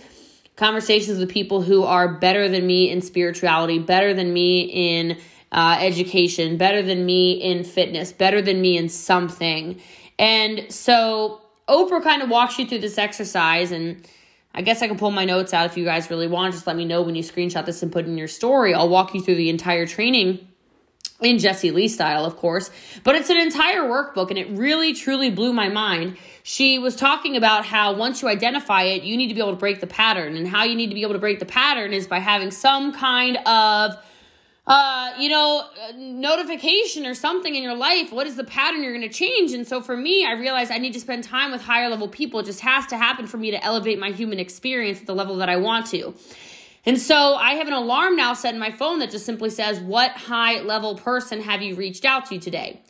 conversations 0.55 1.19
with 1.19 1.29
people 1.29 1.62
who 1.62 1.83
are 1.83 2.15
better 2.15 2.50
than 2.50 2.65
me 2.65 2.89
in 2.89 3.01
spirituality, 3.01 3.77
better 3.77 4.15
than 4.15 4.33
me 4.33 4.62
in 4.62 5.19
uh, 5.51 5.77
education, 5.79 6.57
better 6.57 6.81
than 6.81 7.05
me 7.05 7.33
in 7.33 7.63
fitness, 7.63 8.12
better 8.12 8.41
than 8.41 8.59
me 8.59 8.75
in 8.75 8.89
something. 8.89 9.79
And 10.17 10.72
so 10.72 11.41
Oprah 11.67 12.03
kind 12.03 12.22
of 12.22 12.29
walks 12.29 12.57
you 12.57 12.65
through 12.65 12.79
this 12.79 12.98
exercise, 12.98 13.72
and 13.72 14.07
I 14.53 14.62
guess 14.62 14.81
I 14.81 14.88
can 14.88 14.98
pull 14.98 15.12
my 15.12 15.25
notes 15.25 15.53
out 15.53 15.65
if 15.65 15.77
you 15.77 15.84
guys 15.84 16.10
really 16.10 16.27
want. 16.27 16.53
Just 16.53 16.67
let 16.67 16.75
me 16.75 16.86
know 16.86 17.01
when 17.01 17.15
you 17.15 17.24
screenshot 17.24 17.65
this 17.65 17.84
and 17.84 17.91
put 17.91 18.05
in 18.05 18.17
your 18.17 18.27
story. 18.27 18.74
I'll 18.74 18.89
walk 18.89 19.13
you 19.13 19.22
through 19.22 19.36
the 19.36 19.50
entire 19.50 19.86
training 19.86 20.48
in 21.22 21.39
Jessie 21.39 21.72
Lee 21.72 21.88
style, 21.88 22.25
of 22.25 22.36
course, 22.36 22.69
but 23.03 23.15
it's 23.15 23.29
an 23.29 23.38
entire 23.38 23.84
workbook 23.84 24.29
and 24.29 24.38
it 24.38 24.50
really 24.50 24.93
truly 24.93 25.29
blew 25.29 25.53
my 25.53 25.69
mind. 25.69 26.17
She 26.43 26.77
was 26.77 26.95
talking 26.95 27.38
about 27.38 27.65
how 27.65 27.95
once 27.95 28.22
you 28.22 28.27
identify 28.27 28.84
it, 28.84 29.03
you 29.03 29.15
need 29.15 29.29
to 29.29 29.34
be 29.34 29.39
able 29.39 29.51
to 29.51 29.57
break 29.57 29.79
the 29.79 29.88
pattern, 29.88 30.36
and 30.36 30.45
how 30.48 30.65
you 30.65 30.75
need 30.75 30.88
to 30.88 30.93
be 30.93 31.03
able 31.03 31.13
to 31.13 31.19
break 31.19 31.39
the 31.39 31.45
pattern 31.45 31.93
is 31.93 32.05
by 32.05 32.19
having 32.19 32.51
some 32.51 32.93
kind 32.93 33.38
of 33.48 33.95
uh, 34.67 35.13
you 35.19 35.29
know, 35.29 35.67
notification 35.95 37.05
or 37.05 37.13
something 37.13 37.53
in 37.53 37.62
your 37.62 37.75
life, 37.75 38.12
what 38.12 38.25
is 38.25 38.36
the 38.36 38.43
pattern 38.43 38.81
you're 38.84 38.98
going 38.98 39.07
to 39.07 39.13
change? 39.13 39.53
And 39.53 39.67
so 39.67 39.79
for 39.79 39.95
me, 39.95 40.25
I 40.25 40.31
realized 40.31 40.72
I 40.72 40.79
need 40.79 40.93
to 40.93 41.00
spend 41.00 41.24
time 41.24 41.51
with 41.51 41.62
higher 41.62 41.88
level 41.88 42.07
people. 42.07 42.39
It 42.39 42.48
just 42.48 42.62
has 42.62 42.88
to 42.88 42.98
happen 42.98 43.27
for 43.27 43.38
me 43.38 43.51
to 43.51 43.63
elevate 43.63 44.00
my 44.00 44.12
human 44.12 44.39
experience 44.39 45.01
at 45.01 45.05
the 45.05 45.13
level 45.13 45.38
that 45.38 45.50
I 45.50 45.57
want 45.57 45.86
to. 45.88 46.15
And 46.86 47.00
so 47.00 47.36
I 47.36 47.53
have 47.55 47.67
an 47.67 47.74
alarm 47.74 48.15
now 48.15 48.34
set 48.34 48.53
in 48.53 48.60
my 48.60 48.72
phone 48.72 49.00
that 49.00 49.12
just 49.12 49.25
simply 49.25 49.50
says, 49.50 49.79
What 49.79 50.12
high 50.12 50.62
level 50.62 50.95
person 50.95 51.41
have 51.41 51.62
you 51.62 51.75
reached 51.75 52.05
out 52.05 52.25
to 52.27 52.39
today? 52.39 52.81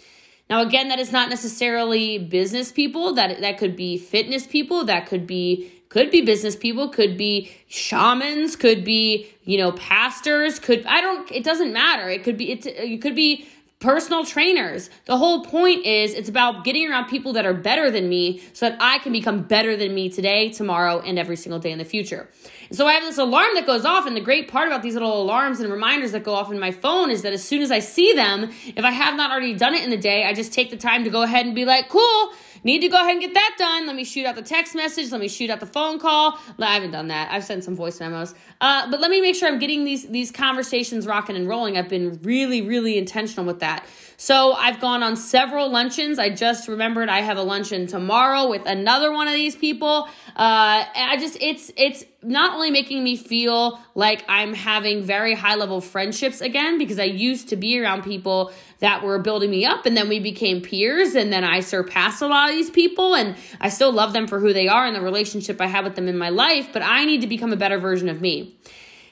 Now, 0.50 0.62
again, 0.62 0.89
that 0.89 1.00
is 1.00 1.12
not 1.12 1.29
necessarily 1.29 2.20
business 2.20 2.72
people. 2.72 3.13
That 3.13 3.41
that 3.41 3.58
could 3.58 3.75
be 3.75 3.98
fitness 3.98 4.46
people. 4.46 4.86
That 4.86 5.08
could 5.08 5.25
be 5.25 5.72
could 5.96 6.12
be 6.12 6.20
business 6.20 6.58
people. 6.58 6.90
Could 6.90 7.16
be 7.16 7.50
shamans. 7.70 8.58
Could 8.58 8.84
be 8.84 9.30
you 9.46 9.58
know 9.58 9.72
pastors. 9.72 10.60
Could 10.60 10.86
I 10.86 11.00
don't. 11.00 11.32
It 11.32 11.46
doesn't 11.46 11.72
matter. 11.72 12.10
It 12.10 12.25
could 12.25 12.36
be 12.36 12.52
it. 12.52 12.66
It 12.66 13.02
could 13.02 13.16
be 13.16 13.48
personal 13.80 14.25
trainers. 14.25 14.90
The 15.06 15.16
whole 15.16 15.46
point 15.46 15.86
is 15.86 16.14
it's 16.14 16.28
about 16.28 16.66
getting 16.66 16.92
around 16.92 17.08
people 17.08 17.32
that 17.34 17.46
are 17.46 17.54
better 17.54 17.90
than 17.90 18.10
me 18.10 18.42
so 18.52 18.70
that 18.70 18.78
I 18.82 18.98
can 19.00 19.14
become 19.14 19.44
better 19.44 19.78
than 19.78 19.96
me 19.96 20.10
today, 20.10 20.50
tomorrow, 20.50 21.00
and 21.00 21.18
every 21.18 21.38
single 21.38 21.60
day 21.60 21.72
in 21.72 21.78
the 21.78 21.86
future. 21.86 22.28
So 22.72 22.88
I 22.88 22.94
have 22.96 23.04
this 23.04 23.18
alarm 23.18 23.54
that 23.54 23.66
goes 23.66 23.86
off, 23.86 24.06
and 24.06 24.18
the 24.18 24.22
great 24.22 24.50
part 24.50 24.68
about 24.68 24.84
these 24.84 24.96
little 24.96 25.22
alarms 25.22 25.62
and 25.62 25.72
reminders 25.72 26.12
that 26.12 26.25
go 26.25 26.34
off 26.34 26.52
in 26.52 26.60
my 26.60 26.72
phone 26.72 27.10
is 27.10 27.22
that 27.22 27.32
as 27.32 27.42
soon 27.42 27.62
as 27.62 27.72
I 27.72 27.80
see 27.80 28.12
them, 28.12 28.52
if 28.75 28.84
I 28.84 28.92
have 28.92 29.16
not 29.16 29.32
already 29.32 29.54
done 29.54 29.74
it 29.74 29.86
in 29.86 29.92
the 29.92 29.98
day, 29.98 30.25
I 30.25 30.34
just 30.34 30.52
take 30.52 30.72
the 30.72 30.78
time 30.78 31.06
to 31.06 31.10
go 31.10 31.22
ahead 31.22 31.46
and 31.46 31.56
be 31.56 31.64
like, 31.64 31.88
cool, 31.88 32.34
need 32.63 32.79
to 32.79 32.88
go 32.88 32.97
ahead 32.97 33.12
and 33.12 33.21
get 33.21 33.33
that 33.33 33.55
done. 33.57 33.88
Let 33.88 33.95
me 33.95 34.03
shoot 34.03 34.25
out 34.25 34.35
the 34.35 34.41
text 34.41 34.75
message. 34.75 35.12
Let 35.12 35.21
me 35.21 35.27
shoot 35.27 35.50
out 35.50 35.59
the 35.59 35.65
phone 35.65 36.00
call. 36.00 36.39
I 36.59 36.74
haven't 36.74 36.91
done 36.91 37.09
that. 37.09 37.31
I've 37.31 37.43
sent 37.43 37.63
some 37.63 37.75
voice 37.75 38.00
memos. 38.00 38.33
Uh, 38.62 38.89
but 38.89 39.00
let 39.00 39.12
me 39.12 39.21
make 39.21 39.35
sure 39.35 39.47
I'm 39.47 39.59
getting 39.59 39.83
these 39.83 40.07
these 40.07 40.31
conversations 40.31 41.05
rocking 41.05 41.35
and 41.35 41.47
rolling. 41.47 41.77
I've 41.77 41.89
been 41.89 42.19
really, 42.24 42.62
really 42.62 42.97
intentional 42.97 43.45
with 43.45 43.59
that. 43.59 43.85
So 44.17 44.53
I've 44.53 44.79
gone 44.79 45.03
on 45.03 45.17
several 45.17 45.69
luncheons. 45.69 46.19
I 46.19 46.29
just 46.29 46.67
remembered 46.67 47.09
I 47.09 47.21
have 47.21 47.38
a 47.38 47.43
luncheon 47.43 47.85
tomorrow 47.85 48.50
with 48.50 48.65
another 48.65 49.12
one 49.12 49.27
of 49.27 49.33
these 49.33 49.55
people. 49.55 50.07
Uh, 50.35 50.85
I 50.95 51.17
just 51.19 51.38
it's 51.41 51.71
it's 51.75 52.05
not 52.21 52.53
only 52.53 52.71
making 52.71 53.03
me 53.03 53.17
feel 53.17 53.79
like 53.93 54.25
I'm 54.27 54.53
having 54.53 55.03
very 55.03 55.33
high 55.33 55.55
level 55.55 55.81
friendships 55.81 56.41
again 56.41 56.77
because 56.77 56.97
I 56.97 57.03
used 57.03 57.50
to 57.50 57.55
be 57.55 57.79
around 57.79 58.03
people 58.03 58.51
that 58.79 59.03
were 59.03 59.20
building 59.20 59.50
me 59.50 59.65
up 59.65 59.86
and 59.86 59.96
then 59.96 60.10
we 60.10 60.20
became 60.20 60.62
peers 60.62 61.15
and 61.15 61.32
then 61.32 61.44
I 61.44 61.62
surpassed 61.62 62.22
a 62.22 62.27
lot 62.27 62.50
of 62.50 62.55
these 62.55 62.70
people 62.70 63.15
and 63.15 63.36
I 63.60 63.70
still 63.70 63.91
love 63.91 64.13
them 64.13 64.27
for 64.27 64.39
who 64.39 64.53
they 64.53 64.67
are 64.67 64.86
and 64.86 64.96
the 64.96 65.01
relationship 65.01 65.62
I 65.62 65.67
have 65.67 65.86
with 65.86 65.96
them 65.96 66.08
in 66.08 66.17
my 66.17 66.29
life, 66.29 66.70
but 66.74 66.82
I 66.82 67.05
need 67.05 67.22
to 67.22 67.27
become 67.27 67.53
a 67.53 67.58
better 67.58 67.77
version 67.77 68.10
of 68.10 68.22
me. 68.22 68.58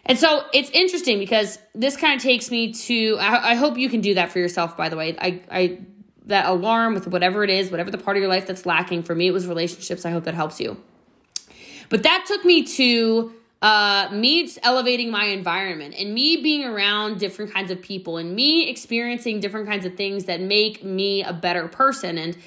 And 0.05 0.19
so 0.19 0.43
it's 0.53 0.69
interesting 0.71 1.17
because 1.17 1.57
this 1.73 1.95
kind 1.95 2.15
of 2.15 2.21
takes 2.21 2.51
me 2.51 2.73
to 2.73 3.17
I, 3.19 3.51
I 3.51 3.55
hope 3.55 3.77
you 3.77 3.89
can 3.89 4.01
do 4.01 4.15
that 4.15 4.31
for 4.31 4.39
yourself 4.39 4.75
by 4.75 4.89
the 4.89 4.97
way. 4.97 5.15
I 5.19 5.41
I 5.49 5.79
that 6.25 6.45
alarm 6.45 6.93
with 6.93 7.07
whatever 7.07 7.43
it 7.43 7.49
is, 7.49 7.71
whatever 7.71 7.91
the 7.91 7.97
part 7.97 8.17
of 8.17 8.21
your 8.21 8.29
life 8.29 8.47
that's 8.47 8.65
lacking. 8.65 9.03
For 9.03 9.15
me, 9.15 9.27
it 9.27 9.31
was 9.31 9.47
relationships. 9.47 10.05
I 10.05 10.11
hope 10.11 10.23
that 10.25 10.33
helps 10.33 10.59
you. 10.59 10.77
But 11.89 12.03
that 12.03 12.25
took 12.27 12.45
me 12.45 12.63
to 12.63 13.33
uh, 13.63 14.09
me 14.11 14.51
elevating 14.61 15.09
my 15.09 15.27
environment 15.27 15.95
and 15.97 16.13
me 16.13 16.35
being 16.43 16.65
around 16.65 17.17
different 17.17 17.53
kinds 17.53 17.71
of 17.71 17.81
people 17.81 18.17
and 18.17 18.35
me 18.35 18.69
experiencing 18.69 19.39
different 19.39 19.67
kinds 19.67 19.85
of 19.85 19.95
things 19.95 20.25
that 20.25 20.41
make 20.41 20.83
me 20.83 21.23
a 21.23 21.31
better 21.31 21.69
person. 21.69 22.17
And 22.17 22.37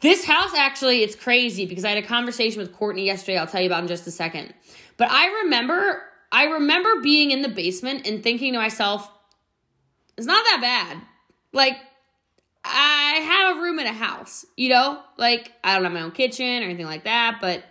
this 0.00 0.24
house 0.24 0.54
actually, 0.54 1.02
it's 1.02 1.14
crazy 1.14 1.66
because 1.66 1.84
I 1.84 1.90
had 1.90 2.02
a 2.02 2.06
conversation 2.06 2.62
with 2.62 2.72
Courtney 2.72 3.04
yesterday. 3.04 3.36
I'll 3.36 3.46
tell 3.46 3.60
you 3.60 3.66
about 3.66 3.82
in 3.82 3.88
just 3.88 4.06
a 4.06 4.10
second. 4.10 4.54
But 4.96 5.10
I 5.10 5.42
remember, 5.42 6.02
I 6.32 6.44
remember 6.44 7.02
being 7.02 7.30
in 7.30 7.42
the 7.42 7.50
basement 7.50 8.06
and 8.06 8.22
thinking 8.22 8.54
to 8.54 8.58
myself, 8.58 9.06
it's 10.16 10.26
not 10.26 10.42
that 10.46 10.60
bad. 10.62 11.02
Like, 11.52 11.76
I 12.64 13.20
have 13.22 13.58
a 13.58 13.60
room 13.60 13.78
in 13.80 13.86
a 13.86 13.92
house, 13.92 14.46
you 14.56 14.70
know? 14.70 14.98
Like, 15.18 15.52
I 15.62 15.74
don't 15.74 15.84
have 15.84 15.92
my 15.92 16.00
own 16.00 16.12
kitchen 16.12 16.62
or 16.62 16.64
anything 16.64 16.86
like 16.86 17.04
that, 17.04 17.38
but 17.42 17.64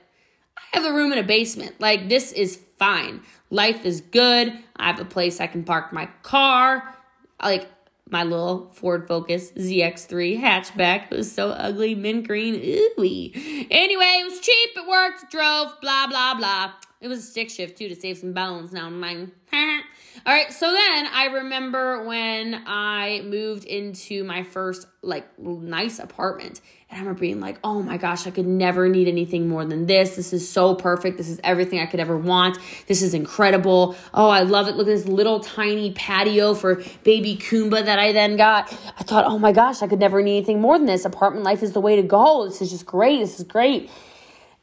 I 0.73 0.79
have 0.79 0.85
a 0.85 0.93
room 0.93 1.11
in 1.11 1.17
a 1.17 1.23
basement. 1.23 1.79
Like, 1.79 2.09
this 2.09 2.31
is 2.31 2.59
fine. 2.77 3.21
Life 3.49 3.85
is 3.85 4.01
good. 4.01 4.53
I 4.75 4.87
have 4.87 4.99
a 4.99 5.05
place 5.05 5.39
I 5.39 5.47
can 5.47 5.63
park 5.63 5.93
my 5.93 6.07
car. 6.23 6.95
Like, 7.41 7.69
my 8.09 8.23
little 8.23 8.69
Ford 8.73 9.07
Focus 9.07 9.51
ZX3 9.51 10.39
hatchback. 10.39 11.11
It 11.11 11.17
was 11.17 11.31
so 11.31 11.49
ugly, 11.49 11.95
mint 11.95 12.27
green. 12.27 12.55
Ooh. 12.55 13.03
Anyway, 13.03 14.19
it 14.19 14.25
was 14.25 14.39
cheap. 14.39 14.69
It 14.75 14.87
worked. 14.87 15.29
Drove. 15.31 15.79
Blah 15.81 16.07
blah 16.07 16.35
blah. 16.35 16.73
It 17.01 17.07
was 17.07 17.19
a 17.19 17.23
stick 17.23 17.49
shift 17.49 17.77
too 17.77 17.89
to 17.89 17.95
save 17.95 18.17
some 18.17 18.33
bones. 18.33 18.71
Now 18.71 18.87
I'm 18.87 19.01
like, 19.01 19.27
all 20.27 20.33
right. 20.33 20.51
So 20.51 20.69
then 20.69 21.07
I 21.07 21.29
remember 21.35 22.03
when 22.03 22.61
I 22.67 23.21
moved 23.23 23.63
into 23.63 24.25
my 24.25 24.43
first 24.43 24.85
like 25.01 25.39
nice 25.39 25.99
apartment, 25.99 26.59
and 26.89 26.97
I 26.97 26.99
remember 26.99 27.21
being 27.21 27.39
like, 27.39 27.59
oh 27.63 27.81
my 27.81 27.95
gosh, 27.95 28.27
I 28.27 28.31
could 28.31 28.45
never 28.45 28.89
need 28.89 29.07
anything 29.07 29.47
more 29.47 29.63
than 29.63 29.85
this. 29.85 30.17
This 30.17 30.33
is 30.33 30.49
so 30.49 30.75
perfect. 30.75 31.17
This 31.17 31.29
is 31.29 31.39
everything 31.45 31.79
I 31.79 31.85
could 31.85 32.01
ever 32.01 32.17
want. 32.17 32.57
This 32.87 33.01
is 33.01 33.13
incredible. 33.13 33.95
Oh, 34.13 34.27
I 34.27 34.41
love 34.41 34.67
it. 34.67 34.75
Look 34.75 34.87
at 34.87 34.91
this 34.91 35.07
little 35.07 35.39
tiny 35.39 35.93
patio 35.93 36.53
for 36.53 36.83
baby 37.05 37.37
Kumba 37.37 37.85
that 37.85 37.97
I 37.97 38.11
then 38.11 38.35
got. 38.35 38.69
I 38.99 39.03
thought, 39.03 39.23
oh 39.23 39.39
my 39.39 39.53
gosh, 39.53 39.81
I 39.81 39.87
could 39.87 39.99
never 39.99 40.21
need 40.21 40.39
anything 40.39 40.59
more 40.59 40.77
than 40.77 40.87
this. 40.87 41.05
Apartment 41.05 41.45
life 41.45 41.63
is 41.63 41.71
the 41.71 41.79
way 41.79 41.95
to 41.95 42.03
go. 42.03 42.45
This 42.45 42.61
is 42.61 42.69
just 42.69 42.85
great. 42.85 43.21
This 43.21 43.39
is 43.39 43.45
great. 43.45 43.89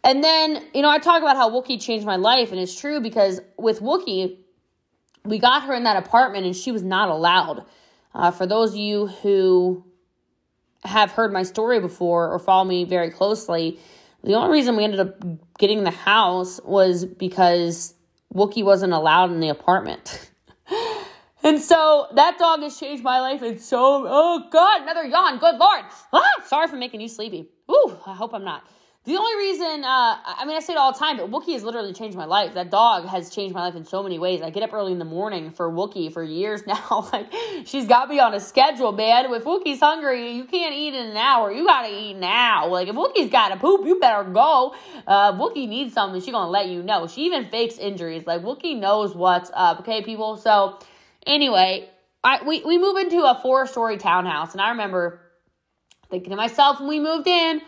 And 0.02 0.22
then, 0.22 0.62
you 0.74 0.82
know, 0.82 0.90
I 0.90 0.98
talk 0.98 1.22
about 1.22 1.36
how 1.36 1.48
Wookie 1.48 1.80
changed 1.80 2.04
my 2.04 2.16
life, 2.16 2.52
and 2.52 2.60
it's 2.60 2.78
true 2.78 3.00
because 3.00 3.40
with 3.56 3.80
Wookie, 3.80 4.36
we 5.24 5.38
got 5.38 5.64
her 5.64 5.74
in 5.74 5.84
that 5.84 5.96
apartment 5.96 6.46
and 6.46 6.54
she 6.54 6.70
was 6.72 6.82
not 6.82 7.08
allowed. 7.08 7.64
Uh, 8.14 8.30
for 8.30 8.46
those 8.46 8.70
of 8.70 8.76
you 8.76 9.06
who 9.06 9.84
have 10.84 11.12
heard 11.12 11.32
my 11.32 11.42
story 11.42 11.80
before 11.80 12.30
or 12.30 12.38
follow 12.38 12.64
me 12.64 12.84
very 12.84 13.10
closely, 13.10 13.78
the 14.22 14.34
only 14.34 14.52
reason 14.52 14.76
we 14.76 14.84
ended 14.84 15.00
up 15.00 15.22
getting 15.58 15.84
the 15.84 15.90
house 15.90 16.60
was 16.64 17.04
because 17.04 17.94
Wookie 18.32 18.64
wasn't 18.64 18.92
allowed 18.92 19.30
in 19.30 19.40
the 19.40 19.48
apartment. 19.48 20.30
and 21.42 21.60
so 21.60 22.06
that 22.14 22.38
dog 22.38 22.60
has 22.60 22.78
changed 22.78 23.02
my 23.02 23.20
life. 23.20 23.42
And 23.42 23.60
so, 23.60 24.04
oh 24.06 24.46
God, 24.50 24.82
another 24.82 25.04
yawn. 25.04 25.38
Good 25.38 25.56
Lord. 25.56 25.84
Ah, 26.12 26.22
sorry 26.46 26.68
for 26.68 26.76
making 26.76 27.00
you 27.00 27.08
sleepy. 27.08 27.48
Ooh, 27.70 27.98
I 28.06 28.14
hope 28.14 28.34
I'm 28.34 28.44
not. 28.44 28.66
The 29.06 29.16
only 29.18 29.36
reason, 29.36 29.84
uh, 29.84 30.16
I 30.24 30.46
mean, 30.46 30.56
I 30.56 30.60
say 30.60 30.72
it 30.72 30.78
all 30.78 30.90
the 30.90 30.98
time, 30.98 31.18
but 31.18 31.30
Wookie 31.30 31.52
has 31.52 31.62
literally 31.62 31.92
changed 31.92 32.16
my 32.16 32.24
life. 32.24 32.54
That 32.54 32.70
dog 32.70 33.06
has 33.06 33.28
changed 33.28 33.54
my 33.54 33.60
life 33.60 33.74
in 33.74 33.84
so 33.84 34.02
many 34.02 34.18
ways. 34.18 34.40
I 34.40 34.48
get 34.48 34.62
up 34.62 34.72
early 34.72 34.92
in 34.92 34.98
the 34.98 35.04
morning 35.04 35.50
for 35.50 35.70
Wookie 35.70 36.10
for 36.10 36.22
years 36.22 36.62
now. 36.66 37.10
like, 37.12 37.30
she's 37.66 37.86
got 37.86 38.08
me 38.08 38.18
on 38.18 38.32
a 38.32 38.40
schedule, 38.40 38.92
man. 38.92 39.26
If 39.30 39.44
Wookie's 39.44 39.80
hungry, 39.80 40.30
you 40.32 40.44
can't 40.44 40.74
eat 40.74 40.94
in 40.94 41.10
an 41.10 41.16
hour. 41.18 41.52
You 41.52 41.66
gotta 41.66 41.92
eat 41.92 42.14
now. 42.14 42.68
Like, 42.68 42.88
if 42.88 42.96
Wookie's 42.96 43.30
gotta 43.30 43.58
poop, 43.58 43.86
you 43.86 44.00
better 44.00 44.24
go. 44.24 44.74
Uh, 45.06 45.34
Wookie 45.34 45.68
needs 45.68 45.92
something, 45.92 46.22
she 46.22 46.30
gonna 46.30 46.50
let 46.50 46.68
you 46.68 46.82
know. 46.82 47.06
She 47.06 47.26
even 47.26 47.44
fakes 47.44 47.76
injuries. 47.76 48.26
Like, 48.26 48.40
Wookie 48.40 48.78
knows 48.78 49.14
what's 49.14 49.50
up, 49.52 49.80
okay, 49.80 50.00
people? 50.00 50.38
So, 50.38 50.78
anyway, 51.26 51.90
I, 52.22 52.42
we, 52.42 52.64
we 52.64 52.78
move 52.78 52.96
into 52.96 53.18
a 53.18 53.38
four 53.42 53.66
story 53.66 53.98
townhouse, 53.98 54.52
and 54.52 54.62
I 54.62 54.70
remember 54.70 55.20
thinking 56.08 56.30
to 56.30 56.36
myself 56.36 56.80
when 56.80 56.88
we 56.88 57.00
moved 57.00 57.26
in, 57.26 57.60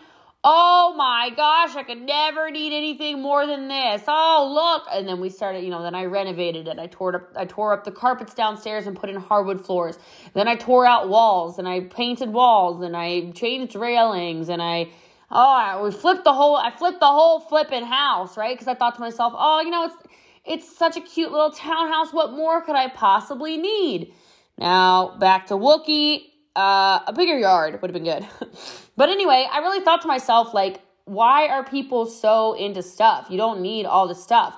Oh 0.49 0.95
my 0.97 1.33
gosh, 1.35 1.75
I 1.75 1.83
could 1.83 2.03
never 2.03 2.53
need 2.53 2.73
anything 2.73 3.21
more 3.21 3.49
than 3.49 3.67
this. 3.67 4.03
Oh, 4.07 4.49
look. 4.55 4.85
And 4.97 5.09
then 5.09 5.19
we 5.21 5.29
started, 5.29 5.65
you 5.65 5.71
know, 5.71 5.83
then 5.83 5.97
I 5.97 6.05
renovated 6.05 6.69
it. 6.69 6.79
I 6.79 6.87
tore 6.87 7.17
up 7.17 7.33
I 7.35 7.47
tore 7.47 7.73
up 7.73 7.83
the 7.83 7.91
carpets 7.91 8.33
downstairs 8.33 8.87
and 8.87 8.97
put 8.97 9.11
in 9.11 9.17
hardwood 9.17 9.67
floors. 9.67 9.99
Then 10.35 10.47
I 10.47 10.55
tore 10.55 10.87
out 10.87 11.09
walls 11.09 11.59
and 11.59 11.67
I 11.67 11.81
painted 11.81 12.29
walls 12.29 12.81
and 12.81 12.97
I 12.97 13.33
changed 13.33 13.75
railings 13.75 14.49
and 14.49 14.63
I 14.63 14.91
oh, 15.33 15.83
we 15.83 15.91
flipped 15.91 16.23
the 16.23 16.33
whole 16.33 16.55
I 16.55 16.71
flipped 16.71 17.01
the 17.01 17.07
whole 17.07 17.41
flipping 17.41 17.85
house, 17.85 18.37
right? 18.37 18.57
Cuz 18.57 18.69
I 18.69 18.75
thought 18.75 18.95
to 18.95 19.01
myself, 19.01 19.33
"Oh, 19.37 19.61
you 19.63 19.71
know, 19.71 19.87
it's 19.87 19.97
it's 20.45 20.79
such 20.79 20.97
a 20.97 21.01
cute 21.01 21.33
little 21.33 21.51
townhouse. 21.51 22.13
What 22.13 22.31
more 22.35 22.63
could 22.63 22.77
I 22.77 22.87
possibly 22.87 23.57
need?" 23.57 24.15
Now, 24.57 25.17
back 25.19 25.47
to 25.49 25.55
Wookie 25.55 26.27
uh, 26.55 27.01
a 27.07 27.13
bigger 27.13 27.37
yard 27.37 27.83
would 27.83 27.91
have 27.91 28.03
been 28.03 28.05
good. 28.05 28.29
but 28.97 29.09
anyway, 29.09 29.47
I 29.51 29.59
really 29.59 29.81
thought 29.81 30.03
to 30.03 30.09
myself, 30.09 30.55
like, 30.55 30.81
why 31.05 31.49
are 31.49 31.65
people 31.65 32.07
so 32.07 32.55
into 32.55 32.83
stuff? 32.83 33.29
You 33.31 33.37
don't 33.37 33.61
need 33.61 33.87
all 33.87 34.09
the 34.09 34.15
stuff. 34.15 34.57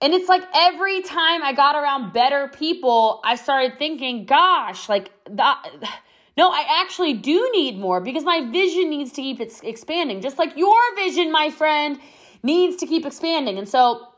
And 0.00 0.12
it's 0.12 0.28
like 0.28 0.42
every 0.54 1.02
time 1.02 1.42
I 1.42 1.52
got 1.52 1.76
around 1.76 2.12
better 2.12 2.48
people, 2.48 3.20
I 3.24 3.36
started 3.36 3.78
thinking, 3.78 4.26
gosh, 4.26 4.88
like. 4.88 5.10
No, 6.36 6.50
I 6.50 6.82
actually 6.82 7.12
do 7.12 7.48
need 7.52 7.78
more 7.78 8.00
because 8.00 8.24
my 8.24 8.40
vision 8.50 8.90
needs 8.90 9.12
to 9.12 9.22
keep 9.22 9.40
expanding, 9.40 10.20
just 10.20 10.36
like 10.36 10.56
your 10.56 10.74
vision, 10.96 11.30
my 11.30 11.48
friend, 11.48 12.00
needs 12.42 12.74
to 12.78 12.88
keep 12.88 13.06
expanding. 13.06 13.56
And 13.56 13.68
so 13.68 14.08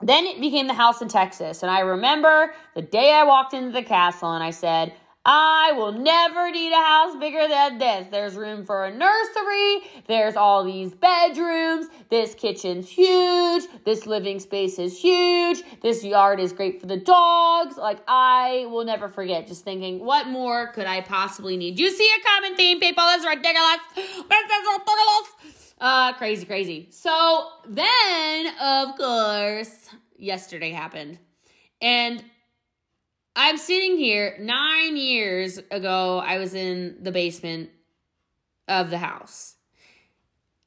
then 0.00 0.26
it 0.26 0.40
became 0.40 0.66
the 0.66 0.74
house 0.74 1.02
in 1.02 1.08
Texas. 1.08 1.62
And 1.62 1.70
I 1.70 1.80
remember 1.80 2.54
the 2.74 2.82
day 2.82 3.12
I 3.12 3.24
walked 3.24 3.54
into 3.54 3.72
the 3.72 3.82
castle 3.82 4.32
and 4.32 4.44
I 4.44 4.50
said, 4.50 4.92
I 5.24 5.72
will 5.72 5.92
never 5.92 6.50
need 6.50 6.72
a 6.72 6.82
house 6.82 7.16
bigger 7.16 7.46
than 7.48 7.78
this. 7.78 8.06
There's 8.10 8.34
room 8.34 8.64
for 8.64 8.86
a 8.86 8.90
nursery. 8.90 9.80
There's 10.06 10.36
all 10.36 10.64
these 10.64 10.94
bedrooms. 10.94 11.86
This 12.08 12.34
kitchen's 12.34 12.88
huge. 12.88 13.64
This 13.84 14.06
living 14.06 14.40
space 14.40 14.78
is 14.78 14.98
huge. 14.98 15.62
This 15.82 16.02
yard 16.02 16.40
is 16.40 16.52
great 16.54 16.80
for 16.80 16.86
the 16.86 16.96
dogs. 16.96 17.76
Like, 17.76 17.98
I 18.08 18.66
will 18.70 18.84
never 18.84 19.08
forget 19.08 19.46
just 19.46 19.64
thinking, 19.64 20.02
what 20.02 20.28
more 20.28 20.68
could 20.72 20.86
I 20.86 21.02
possibly 21.02 21.58
need? 21.58 21.78
You 21.78 21.90
see 21.90 22.08
a 22.18 22.22
common 22.26 22.56
theme, 22.56 22.80
people? 22.80 23.04
Is 23.04 23.26
ridiculous. 23.26 23.78
This 23.96 24.06
is 24.06 24.24
ridiculous. 24.24 25.74
Uh, 25.80 26.12
crazy, 26.14 26.46
crazy. 26.46 26.88
So 26.90 27.48
then, 27.68 28.46
of 28.60 28.96
course, 28.96 29.90
yesterday 30.16 30.70
happened. 30.70 31.18
And 31.80 32.24
I'm 33.40 33.56
sitting 33.56 33.96
here 33.96 34.36
nine 34.40 34.96
years 34.96 35.58
ago, 35.70 36.18
I 36.18 36.38
was 36.38 36.54
in 36.54 36.96
the 37.00 37.12
basement 37.12 37.70
of 38.66 38.90
the 38.90 38.98
house. 38.98 39.54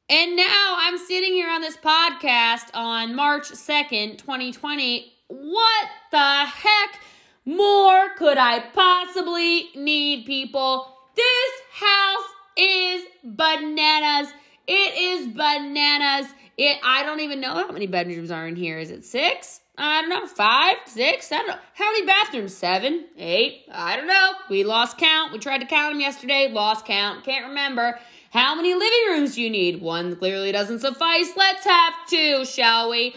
And 0.10 0.38
now 0.38 0.76
I'm 0.78 0.98
sitting 0.98 1.34
here 1.34 1.50
on 1.50 1.60
this 1.60 1.76
podcast 1.76 2.74
on 2.74 3.14
March 3.14 3.50
2nd, 3.50 4.20
2020. 4.20 5.14
What 5.28 5.90
the 6.12 6.46
heck 6.46 7.02
more 7.44 8.16
could 8.18 8.38
I 8.38 8.62
possibly 8.74 9.68
need, 9.76 10.26
people? 10.26 10.96
This 11.18 11.52
house 11.74 12.30
is 12.56 13.04
bananas. 13.26 14.32
It 14.66 14.98
is 14.98 15.28
bananas. 15.28 16.34
It 16.58 16.78
I 16.86 17.04
don't 17.04 17.20
even 17.20 17.42
know 17.42 17.54
how 17.54 17.72
many 17.72 17.88
bedrooms 17.88 18.32
are 18.32 18.48
in 18.48 18.56
here. 18.56 18.80
Is 18.80 18.92
it 18.92 19.04
6? 19.04 19.61
I 19.78 20.02
don't 20.02 20.10
know, 20.10 20.28
five, 20.28 20.78
six, 20.86 21.32
I 21.32 21.38
don't 21.38 21.48
know. 21.48 21.56
How 21.74 21.92
many 21.92 22.06
bathrooms? 22.06 22.54
Seven, 22.54 23.06
eight, 23.18 23.64
I 23.72 23.96
don't 23.96 24.08
know. 24.08 24.34
We 24.50 24.64
lost 24.64 24.98
count. 24.98 25.32
We 25.32 25.40
tried 25.40 25.60
to 25.60 25.66
count 25.66 25.94
them 25.94 26.02
yesterday, 26.02 26.50
lost 26.52 26.86
count, 26.86 27.24
can't 27.24 27.48
remember. 27.48 27.98
How 28.32 28.56
many 28.56 28.74
living 28.74 29.04
rooms 29.10 29.36
do 29.36 29.42
you 29.42 29.50
need? 29.50 29.82
One 29.82 30.16
clearly 30.16 30.52
doesn't 30.52 30.80
suffice. 30.80 31.32
Let's 31.36 31.66
have 31.66 31.94
two, 32.10 32.46
shall 32.46 32.90
we? 32.90 33.16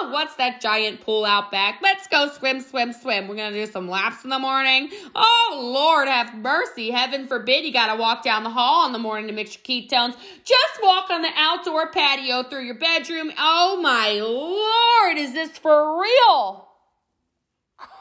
Oh, 0.00 0.10
what's 0.10 0.34
that 0.36 0.60
giant 0.60 1.00
pool 1.00 1.24
out 1.24 1.50
back? 1.50 1.80
Let's 1.82 2.06
go 2.06 2.30
swim, 2.30 2.60
swim, 2.60 2.92
swim. 2.92 3.26
We're 3.26 3.36
going 3.36 3.52
to 3.52 3.64
do 3.64 3.70
some 3.70 3.88
laps 3.88 4.24
in 4.24 4.30
the 4.30 4.38
morning. 4.38 4.90
Oh, 5.14 5.70
Lord, 5.74 6.08
have 6.08 6.34
mercy. 6.36 6.90
Heaven 6.90 7.26
forbid 7.26 7.64
you 7.64 7.72
got 7.72 7.92
to 7.92 8.00
walk 8.00 8.22
down 8.22 8.44
the 8.44 8.50
hall 8.50 8.86
in 8.86 8.92
the 8.92 8.98
morning 8.98 9.26
to 9.28 9.32
mix 9.32 9.56
your 9.56 9.62
ketones. 9.62 10.16
Just 10.44 10.82
walk 10.82 11.10
on 11.10 11.22
the 11.22 11.30
outdoor 11.36 11.90
patio 11.90 12.44
through 12.44 12.64
your 12.64 12.78
bedroom. 12.78 13.32
Oh, 13.38 13.80
my 13.82 14.20
Lord, 14.20 15.18
is 15.18 15.32
this 15.32 15.58
for 15.58 16.00
real? 16.00 16.68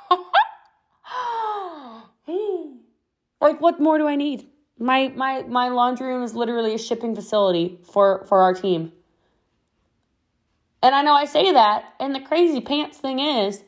like, 3.42 3.60
what 3.60 3.80
more 3.80 3.98
do 3.98 4.08
I 4.08 4.16
need? 4.16 4.48
My, 4.80 5.12
my, 5.16 5.42
my 5.44 5.70
laundry 5.70 6.08
room 6.08 6.24
is 6.24 6.36
literally 6.36 6.76
a 6.76 6.78
shipping 6.78 7.16
facility 7.16 7.80
for, 7.92 8.26
for 8.28 8.44
our 8.44 8.54
team. 8.54 8.92
And 10.82 10.94
I 10.94 11.02
know 11.02 11.14
I 11.14 11.26
say 11.26 11.52
that, 11.52 11.94
and 12.00 12.14
the 12.14 12.20
crazy 12.20 12.62
pants 12.62 12.98
thing 12.98 13.20
is, 13.20 13.64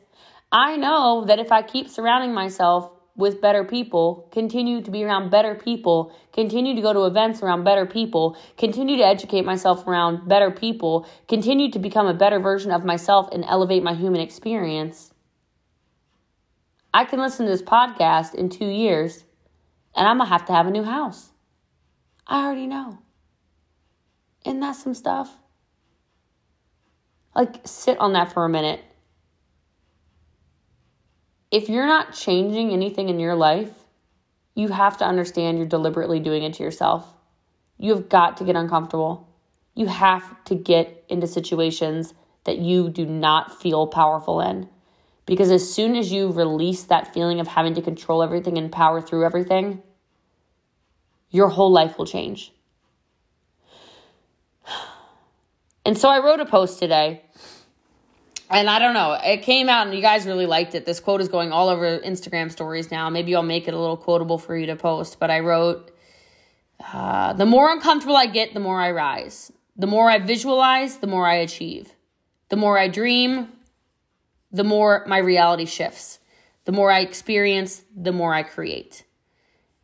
I 0.52 0.76
know 0.76 1.24
that 1.26 1.38
if 1.38 1.52
I 1.52 1.62
keep 1.62 1.88
surrounding 1.88 2.32
myself 2.32 2.90
with 3.16 3.40
better 3.40 3.64
people, 3.64 4.28
continue 4.32 4.80
to 4.80 4.90
be 4.90 5.04
around 5.04 5.30
better 5.30 5.54
people, 5.54 6.12
continue 6.32 6.74
to 6.74 6.80
go 6.80 6.92
to 6.92 7.04
events 7.04 7.42
around 7.42 7.64
better 7.64 7.84
people, 7.84 8.36
continue 8.56 8.96
to 8.96 9.06
educate 9.06 9.44
myself 9.44 9.86
around 9.86 10.28
better 10.28 10.50
people, 10.50 11.06
continue 11.28 11.70
to 11.70 11.78
become 11.78 12.06
a 12.06 12.14
better 12.14 12.40
version 12.40 12.70
of 12.72 12.84
myself 12.84 13.28
and 13.32 13.44
elevate 13.44 13.82
my 13.82 13.94
human 13.94 14.20
experience, 14.20 15.12
I 16.92 17.04
can 17.04 17.20
listen 17.20 17.46
to 17.46 17.52
this 17.52 17.62
podcast 17.62 18.34
in 18.34 18.48
two 18.48 18.66
years 18.66 19.24
and 19.94 20.08
I'm 20.08 20.18
gonna 20.18 20.28
have 20.28 20.46
to 20.46 20.52
have 20.52 20.66
a 20.66 20.70
new 20.70 20.84
house. 20.84 21.30
I 22.26 22.44
already 22.44 22.66
know. 22.66 22.98
Isn't 24.44 24.60
that 24.60 24.76
some 24.76 24.94
stuff? 24.94 25.36
Like, 27.34 27.60
sit 27.64 27.98
on 27.98 28.12
that 28.14 28.32
for 28.32 28.44
a 28.44 28.48
minute. 28.48 28.80
If 31.50 31.68
you're 31.68 31.86
not 31.86 32.14
changing 32.14 32.70
anything 32.70 33.08
in 33.08 33.18
your 33.18 33.34
life, 33.34 33.70
you 34.54 34.68
have 34.68 34.98
to 34.98 35.04
understand 35.04 35.58
you're 35.58 35.66
deliberately 35.66 36.20
doing 36.20 36.42
it 36.42 36.54
to 36.54 36.62
yourself. 36.62 37.06
You 37.78 37.94
have 37.94 38.08
got 38.08 38.36
to 38.38 38.44
get 38.44 38.56
uncomfortable. 38.56 39.28
You 39.74 39.86
have 39.86 40.44
to 40.44 40.54
get 40.54 41.04
into 41.08 41.26
situations 41.26 42.14
that 42.44 42.58
you 42.58 42.88
do 42.88 43.06
not 43.06 43.60
feel 43.60 43.86
powerful 43.86 44.40
in. 44.40 44.68
Because 45.26 45.50
as 45.50 45.72
soon 45.72 45.96
as 45.96 46.12
you 46.12 46.30
release 46.30 46.84
that 46.84 47.14
feeling 47.14 47.40
of 47.40 47.46
having 47.46 47.74
to 47.74 47.82
control 47.82 48.22
everything 48.22 48.58
and 48.58 48.70
power 48.70 49.00
through 49.00 49.24
everything, 49.24 49.82
your 51.30 51.48
whole 51.48 51.70
life 51.70 51.96
will 51.98 52.06
change. 52.06 52.52
And 55.84 55.96
so 55.96 56.08
I 56.08 56.18
wrote 56.18 56.40
a 56.40 56.46
post 56.46 56.78
today. 56.78 57.22
And 58.50 58.68
I 58.68 58.80
don't 58.80 58.94
know, 58.94 59.12
it 59.12 59.42
came 59.42 59.68
out 59.68 59.86
and 59.86 59.94
you 59.94 60.02
guys 60.02 60.26
really 60.26 60.46
liked 60.46 60.74
it. 60.74 60.84
This 60.84 60.98
quote 60.98 61.20
is 61.20 61.28
going 61.28 61.52
all 61.52 61.68
over 61.68 62.00
Instagram 62.00 62.50
stories 62.50 62.90
now. 62.90 63.08
Maybe 63.08 63.34
I'll 63.36 63.44
make 63.44 63.68
it 63.68 63.74
a 63.74 63.78
little 63.78 63.96
quotable 63.96 64.38
for 64.38 64.56
you 64.56 64.66
to 64.66 64.76
post. 64.76 65.20
But 65.20 65.30
I 65.30 65.38
wrote, 65.38 65.92
uh, 66.92 67.32
The 67.34 67.46
more 67.46 67.70
uncomfortable 67.70 68.16
I 68.16 68.26
get, 68.26 68.52
the 68.52 68.60
more 68.60 68.80
I 68.80 68.90
rise. 68.90 69.52
The 69.76 69.86
more 69.86 70.10
I 70.10 70.18
visualize, 70.18 70.96
the 70.96 71.06
more 71.06 71.26
I 71.26 71.36
achieve. 71.36 71.92
The 72.48 72.56
more 72.56 72.76
I 72.76 72.88
dream, 72.88 73.48
the 74.50 74.64
more 74.64 75.04
my 75.06 75.18
reality 75.18 75.64
shifts. 75.64 76.18
The 76.64 76.72
more 76.72 76.90
I 76.90 77.00
experience, 77.00 77.82
the 77.96 78.12
more 78.12 78.34
I 78.34 78.42
create. 78.42 79.04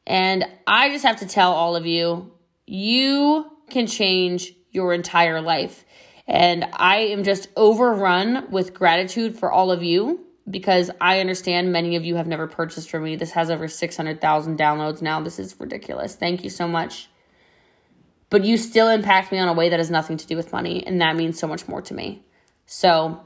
And 0.06 0.44
I 0.66 0.90
just 0.90 1.04
have 1.04 1.20
to 1.20 1.26
tell 1.26 1.52
all 1.52 1.76
of 1.76 1.86
you, 1.86 2.32
you 2.66 3.50
can 3.70 3.86
change 3.86 4.52
your 4.76 4.92
entire 4.92 5.40
life. 5.40 5.84
And 6.28 6.64
I 6.72 6.98
am 6.98 7.24
just 7.24 7.48
overrun 7.56 8.48
with 8.50 8.74
gratitude 8.74 9.36
for 9.36 9.50
all 9.50 9.72
of 9.72 9.82
you 9.82 10.24
because 10.48 10.90
I 11.00 11.18
understand 11.18 11.72
many 11.72 11.96
of 11.96 12.04
you 12.04 12.16
have 12.16 12.28
never 12.28 12.46
purchased 12.46 12.90
from 12.90 13.02
me. 13.02 13.16
This 13.16 13.32
has 13.32 13.50
over 13.50 13.66
600,000 13.66 14.58
downloads 14.58 15.02
now. 15.02 15.20
This 15.20 15.40
is 15.40 15.58
ridiculous. 15.58 16.14
Thank 16.14 16.44
you 16.44 16.50
so 16.50 16.68
much. 16.68 17.08
But 18.30 18.44
you 18.44 18.56
still 18.56 18.88
impact 18.88 19.32
me 19.32 19.38
on 19.38 19.48
a 19.48 19.52
way 19.52 19.68
that 19.68 19.78
has 19.78 19.90
nothing 19.90 20.16
to 20.16 20.26
do 20.26 20.36
with 20.36 20.52
money, 20.52 20.84
and 20.86 21.00
that 21.00 21.16
means 21.16 21.38
so 21.38 21.46
much 21.46 21.68
more 21.68 21.80
to 21.82 21.94
me. 21.94 22.24
So 22.66 23.20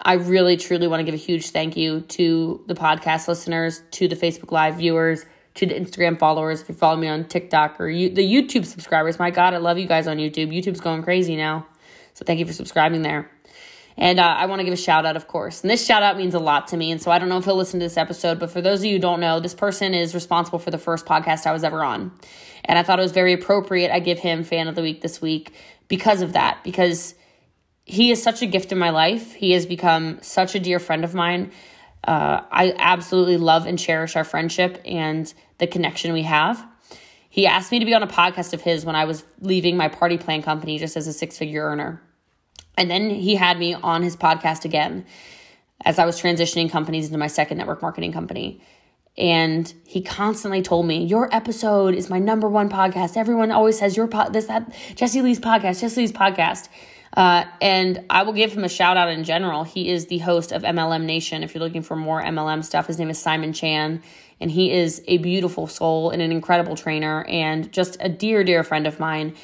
I 0.00 0.14
really, 0.14 0.56
truly 0.56 0.88
want 0.88 1.00
to 1.00 1.04
give 1.04 1.14
a 1.14 1.18
huge 1.18 1.50
thank 1.50 1.76
you 1.76 2.02
to 2.02 2.64
the 2.66 2.74
podcast 2.74 3.28
listeners, 3.28 3.82
to 3.92 4.08
the 4.08 4.16
Facebook 4.16 4.52
Live 4.52 4.76
viewers, 4.76 5.24
to 5.54 5.66
the 5.66 5.74
Instagram 5.74 6.18
followers. 6.18 6.62
If 6.62 6.68
you 6.68 6.74
follow 6.74 6.96
me 6.96 7.08
on 7.08 7.24
TikTok 7.24 7.80
or 7.80 7.88
you, 7.88 8.08
the 8.08 8.22
YouTube 8.22 8.64
subscribers, 8.64 9.18
my 9.18 9.30
God, 9.30 9.54
I 9.54 9.58
love 9.58 9.78
you 9.78 9.86
guys 9.86 10.06
on 10.06 10.16
YouTube. 10.16 10.48
YouTube's 10.48 10.80
going 10.80 11.02
crazy 11.02 11.36
now. 11.36 11.66
So 12.14 12.24
thank 12.24 12.40
you 12.40 12.46
for 12.46 12.52
subscribing 12.52 13.02
there. 13.02 13.30
And 13.96 14.18
uh, 14.18 14.22
I 14.22 14.46
want 14.46 14.60
to 14.60 14.64
give 14.64 14.72
a 14.72 14.78
shout 14.78 15.04
out, 15.04 15.16
of 15.16 15.26
course. 15.26 15.62
And 15.62 15.70
this 15.70 15.84
shout 15.84 16.02
out 16.02 16.16
means 16.16 16.34
a 16.34 16.38
lot 16.38 16.68
to 16.68 16.76
me. 16.76 16.90
And 16.90 17.00
so 17.00 17.10
I 17.10 17.18
don't 17.18 17.28
know 17.28 17.38
if 17.38 17.44
he'll 17.44 17.56
listen 17.56 17.80
to 17.80 17.84
this 17.84 17.98
episode, 17.98 18.38
but 18.38 18.50
for 18.50 18.62
those 18.62 18.80
of 18.80 18.86
you 18.86 18.92
who 18.92 18.98
don't 18.98 19.20
know, 19.20 19.38
this 19.38 19.54
person 19.54 19.92
is 19.92 20.14
responsible 20.14 20.58
for 20.58 20.70
the 20.70 20.78
first 20.78 21.04
podcast 21.04 21.46
I 21.46 21.52
was 21.52 21.64
ever 21.64 21.84
on. 21.84 22.12
And 22.64 22.78
I 22.78 22.82
thought 22.82 22.98
it 22.98 23.02
was 23.02 23.12
very 23.12 23.34
appropriate 23.34 23.92
I 23.92 24.00
give 24.00 24.18
him 24.18 24.44
fan 24.44 24.68
of 24.68 24.74
the 24.74 24.82
week 24.82 25.02
this 25.02 25.20
week 25.20 25.52
because 25.88 26.22
of 26.22 26.32
that, 26.32 26.64
because 26.64 27.14
he 27.84 28.10
is 28.10 28.22
such 28.22 28.40
a 28.40 28.46
gift 28.46 28.72
in 28.72 28.78
my 28.78 28.90
life. 28.90 29.34
He 29.34 29.52
has 29.52 29.66
become 29.66 30.18
such 30.22 30.54
a 30.54 30.60
dear 30.60 30.78
friend 30.78 31.04
of 31.04 31.14
mine. 31.14 31.52
Uh, 32.04 32.42
I 32.50 32.74
absolutely 32.78 33.36
love 33.36 33.66
and 33.66 33.78
cherish 33.78 34.16
our 34.16 34.24
friendship 34.24 34.80
and 34.84 35.32
the 35.58 35.66
connection 35.66 36.12
we 36.12 36.22
have. 36.22 36.66
He 37.28 37.46
asked 37.46 37.72
me 37.72 37.78
to 37.78 37.86
be 37.86 37.94
on 37.94 38.02
a 38.02 38.08
podcast 38.08 38.52
of 38.52 38.60
his 38.60 38.84
when 38.84 38.96
I 38.96 39.04
was 39.04 39.24
leaving 39.40 39.76
my 39.76 39.88
party 39.88 40.18
plan 40.18 40.42
company 40.42 40.78
just 40.78 40.96
as 40.96 41.06
a 41.06 41.12
six 41.12 41.38
figure 41.38 41.64
earner. 41.64 42.02
And 42.76 42.90
then 42.90 43.10
he 43.10 43.36
had 43.36 43.58
me 43.58 43.74
on 43.74 44.02
his 44.02 44.16
podcast 44.16 44.64
again 44.64 45.06
as 45.84 45.98
I 45.98 46.06
was 46.06 46.20
transitioning 46.20 46.70
companies 46.70 47.06
into 47.06 47.18
my 47.18 47.26
second 47.26 47.58
network 47.58 47.82
marketing 47.82 48.12
company. 48.12 48.60
And 49.16 49.72
he 49.86 50.00
constantly 50.00 50.62
told 50.62 50.86
me, 50.86 51.04
Your 51.04 51.34
episode 51.34 51.94
is 51.94 52.08
my 52.08 52.18
number 52.18 52.48
one 52.48 52.70
podcast. 52.70 53.16
Everyone 53.16 53.50
always 53.50 53.78
says, 53.78 53.96
Your 53.96 54.06
pod, 54.06 54.32
this, 54.32 54.46
that, 54.46 54.72
Jessie 54.94 55.20
Lee's 55.20 55.40
podcast, 55.40 55.80
Jessie 55.80 56.02
Lee's 56.02 56.12
podcast. 56.12 56.68
Uh, 57.14 57.44
and 57.60 58.04
I 58.08 58.22
will 58.22 58.32
give 58.32 58.52
him 58.52 58.64
a 58.64 58.68
shout 58.68 58.96
out 58.96 59.10
in 59.10 59.24
general. 59.24 59.64
He 59.64 59.90
is 59.90 60.06
the 60.06 60.18
host 60.18 60.52
of 60.52 60.62
MLM 60.62 61.04
Nation. 61.04 61.42
If 61.42 61.54
you're 61.54 61.62
looking 61.62 61.82
for 61.82 61.96
more 61.96 62.22
MLM 62.22 62.64
stuff, 62.64 62.86
his 62.86 62.98
name 62.98 63.10
is 63.10 63.18
Simon 63.18 63.52
Chan, 63.52 64.02
and 64.40 64.50
he 64.50 64.72
is 64.72 65.02
a 65.06 65.18
beautiful 65.18 65.66
soul 65.66 66.10
and 66.10 66.22
an 66.22 66.32
incredible 66.32 66.74
trainer 66.74 67.24
and 67.24 67.70
just 67.70 67.96
a 68.00 68.08
dear, 68.08 68.44
dear 68.44 68.64
friend 68.64 68.86
of 68.86 68.98
mine. 68.98 69.34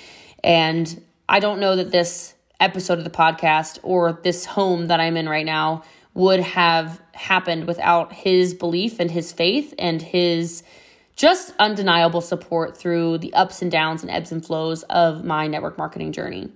And 0.42 1.02
I 1.28 1.40
don't 1.40 1.60
know 1.60 1.76
that 1.76 1.90
this 1.90 2.34
episode 2.58 2.98
of 2.98 3.04
the 3.04 3.10
podcast 3.10 3.78
or 3.82 4.18
this 4.22 4.46
home 4.46 4.86
that 4.86 4.98
I'm 4.98 5.16
in 5.16 5.28
right 5.28 5.46
now 5.46 5.84
would 6.14 6.40
have 6.40 7.00
happened 7.12 7.66
without 7.66 8.12
his 8.12 8.54
belief 8.54 8.98
and 8.98 9.10
his 9.10 9.30
faith 9.30 9.74
and 9.78 10.00
his 10.00 10.62
just 11.18 11.52
undeniable 11.58 12.20
support 12.20 12.76
through 12.76 13.18
the 13.18 13.34
ups 13.34 13.60
and 13.60 13.72
downs 13.72 14.02
and 14.02 14.10
ebbs 14.10 14.30
and 14.30 14.46
flows 14.46 14.84
of 14.84 15.24
my 15.24 15.48
network 15.48 15.76
marketing 15.76 16.12
journey. 16.12 16.48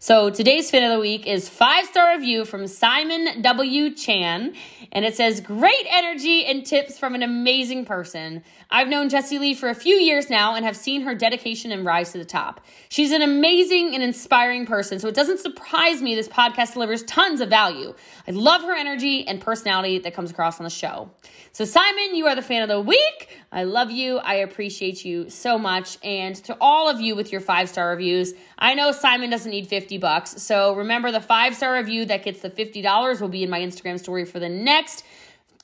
So 0.00 0.28
today's 0.28 0.70
fin 0.70 0.82
of 0.82 0.90
the 0.90 0.98
week 0.98 1.24
is 1.26 1.48
five 1.48 1.86
star 1.86 2.16
review 2.16 2.44
from 2.44 2.66
Simon 2.66 3.40
W. 3.42 3.94
Chan, 3.94 4.54
and 4.90 5.04
it 5.04 5.14
says, 5.14 5.40
Great 5.40 5.86
energy 5.88 6.44
and 6.44 6.66
tips 6.66 6.98
from 6.98 7.14
an 7.14 7.22
amazing 7.22 7.84
person. 7.84 8.42
I've 8.70 8.88
known 8.88 9.08
Jessie 9.08 9.38
Lee 9.38 9.54
for 9.54 9.68
a 9.68 9.74
few 9.74 9.94
years 9.94 10.28
now 10.28 10.56
and 10.56 10.64
have 10.64 10.76
seen 10.76 11.02
her 11.02 11.14
dedication 11.14 11.70
and 11.70 11.84
rise 11.84 12.10
to 12.12 12.18
the 12.18 12.24
top. 12.24 12.60
She's 12.88 13.12
an 13.12 13.22
amazing 13.22 13.94
and 13.94 14.02
inspiring 14.02 14.66
person, 14.66 14.98
so 14.98 15.06
it 15.06 15.14
doesn't 15.14 15.38
surprise 15.38 16.02
me 16.02 16.16
this 16.16 16.28
podcast 16.28 16.72
delivers 16.72 17.04
tons 17.04 17.40
of 17.40 17.50
value. 17.50 17.94
I 18.26 18.32
love 18.32 18.62
her 18.62 18.74
energy 18.74 19.26
and 19.28 19.40
personality 19.40 19.98
that 20.00 20.12
comes 20.12 20.32
across 20.32 20.58
on 20.58 20.64
the 20.64 20.70
show. 20.70 21.10
So, 21.58 21.64
Simon, 21.64 22.14
you 22.14 22.28
are 22.28 22.36
the 22.36 22.42
fan 22.42 22.62
of 22.62 22.68
the 22.68 22.80
week. 22.80 23.36
I 23.50 23.64
love 23.64 23.90
you. 23.90 24.18
I 24.18 24.34
appreciate 24.34 25.04
you 25.04 25.28
so 25.28 25.58
much. 25.58 25.98
And 26.04 26.36
to 26.44 26.56
all 26.60 26.88
of 26.88 27.00
you 27.00 27.16
with 27.16 27.32
your 27.32 27.40
five 27.40 27.68
star 27.68 27.90
reviews, 27.90 28.32
I 28.56 28.74
know 28.74 28.92
Simon 28.92 29.28
doesn't 29.28 29.50
need 29.50 29.66
50 29.66 29.98
bucks. 29.98 30.40
So, 30.40 30.76
remember 30.76 31.10
the 31.10 31.20
five 31.20 31.56
star 31.56 31.74
review 31.74 32.04
that 32.04 32.22
gets 32.22 32.42
the 32.42 32.50
$50 32.50 33.20
will 33.20 33.28
be 33.28 33.42
in 33.42 33.50
my 33.50 33.58
Instagram 33.58 33.98
story 33.98 34.24
for 34.24 34.38
the 34.38 34.48
next 34.48 35.02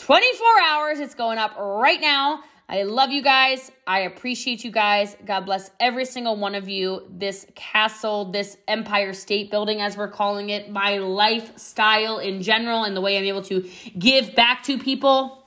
24 0.01 0.47
hours. 0.69 0.99
It's 0.99 1.15
going 1.15 1.39
up 1.39 1.57
right 1.57 2.01
now. 2.01 2.43
I 2.69 2.83
love 2.83 3.11
you 3.13 3.23
guys. 3.23 3.71
I 3.87 4.01
appreciate 4.01 4.65
you 4.65 4.73
guys. 4.73 5.17
God 5.25 5.47
bless 5.47 5.71
every 5.79 6.07
single 6.07 6.35
one 6.35 6.57
of 6.57 6.69
you. 6.69 7.07
This 7.09 7.47
castle, 7.55 8.33
this 8.33 8.57
Empire 8.67 9.13
State 9.13 9.49
Building, 9.49 9.81
as 9.81 9.97
we're 9.97 10.09
calling 10.09 10.51
it, 10.51 10.69
my 10.69 10.99
lifestyle 10.99 12.19
in 12.19 12.43
general, 12.43 12.83
and 12.83 12.97
the 12.97 13.01
way 13.01 13.17
I'm 13.17 13.27
able 13.27 13.43
to 13.43 13.71
give 13.97 14.35
back 14.35 14.65
to 14.65 14.77
people 14.77 15.44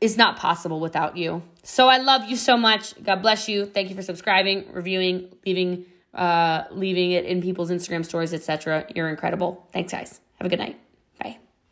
is 0.00 0.16
not 0.16 0.36
possible 0.36 0.80
without 0.80 1.16
you. 1.16 1.42
So 1.62 1.88
I 1.88 1.98
love 1.98 2.24
you 2.28 2.36
so 2.36 2.56
much. 2.56 2.94
God 3.02 3.22
bless 3.22 3.48
you. 3.48 3.66
Thank 3.66 3.90
you 3.90 3.96
for 3.96 4.02
subscribing, 4.02 4.72
reviewing, 4.72 5.28
leaving 5.46 5.86
uh 6.14 6.64
leaving 6.70 7.12
it 7.12 7.26
in 7.26 7.42
people's 7.42 7.70
Instagram 7.70 8.04
stories, 8.04 8.32
etc. 8.32 8.86
You're 8.94 9.10
incredible. 9.10 9.66
Thanks 9.72 9.92
guys. 9.92 10.20
Have 10.38 10.46
a 10.46 10.48
good 10.48 10.58
night. 10.58 10.87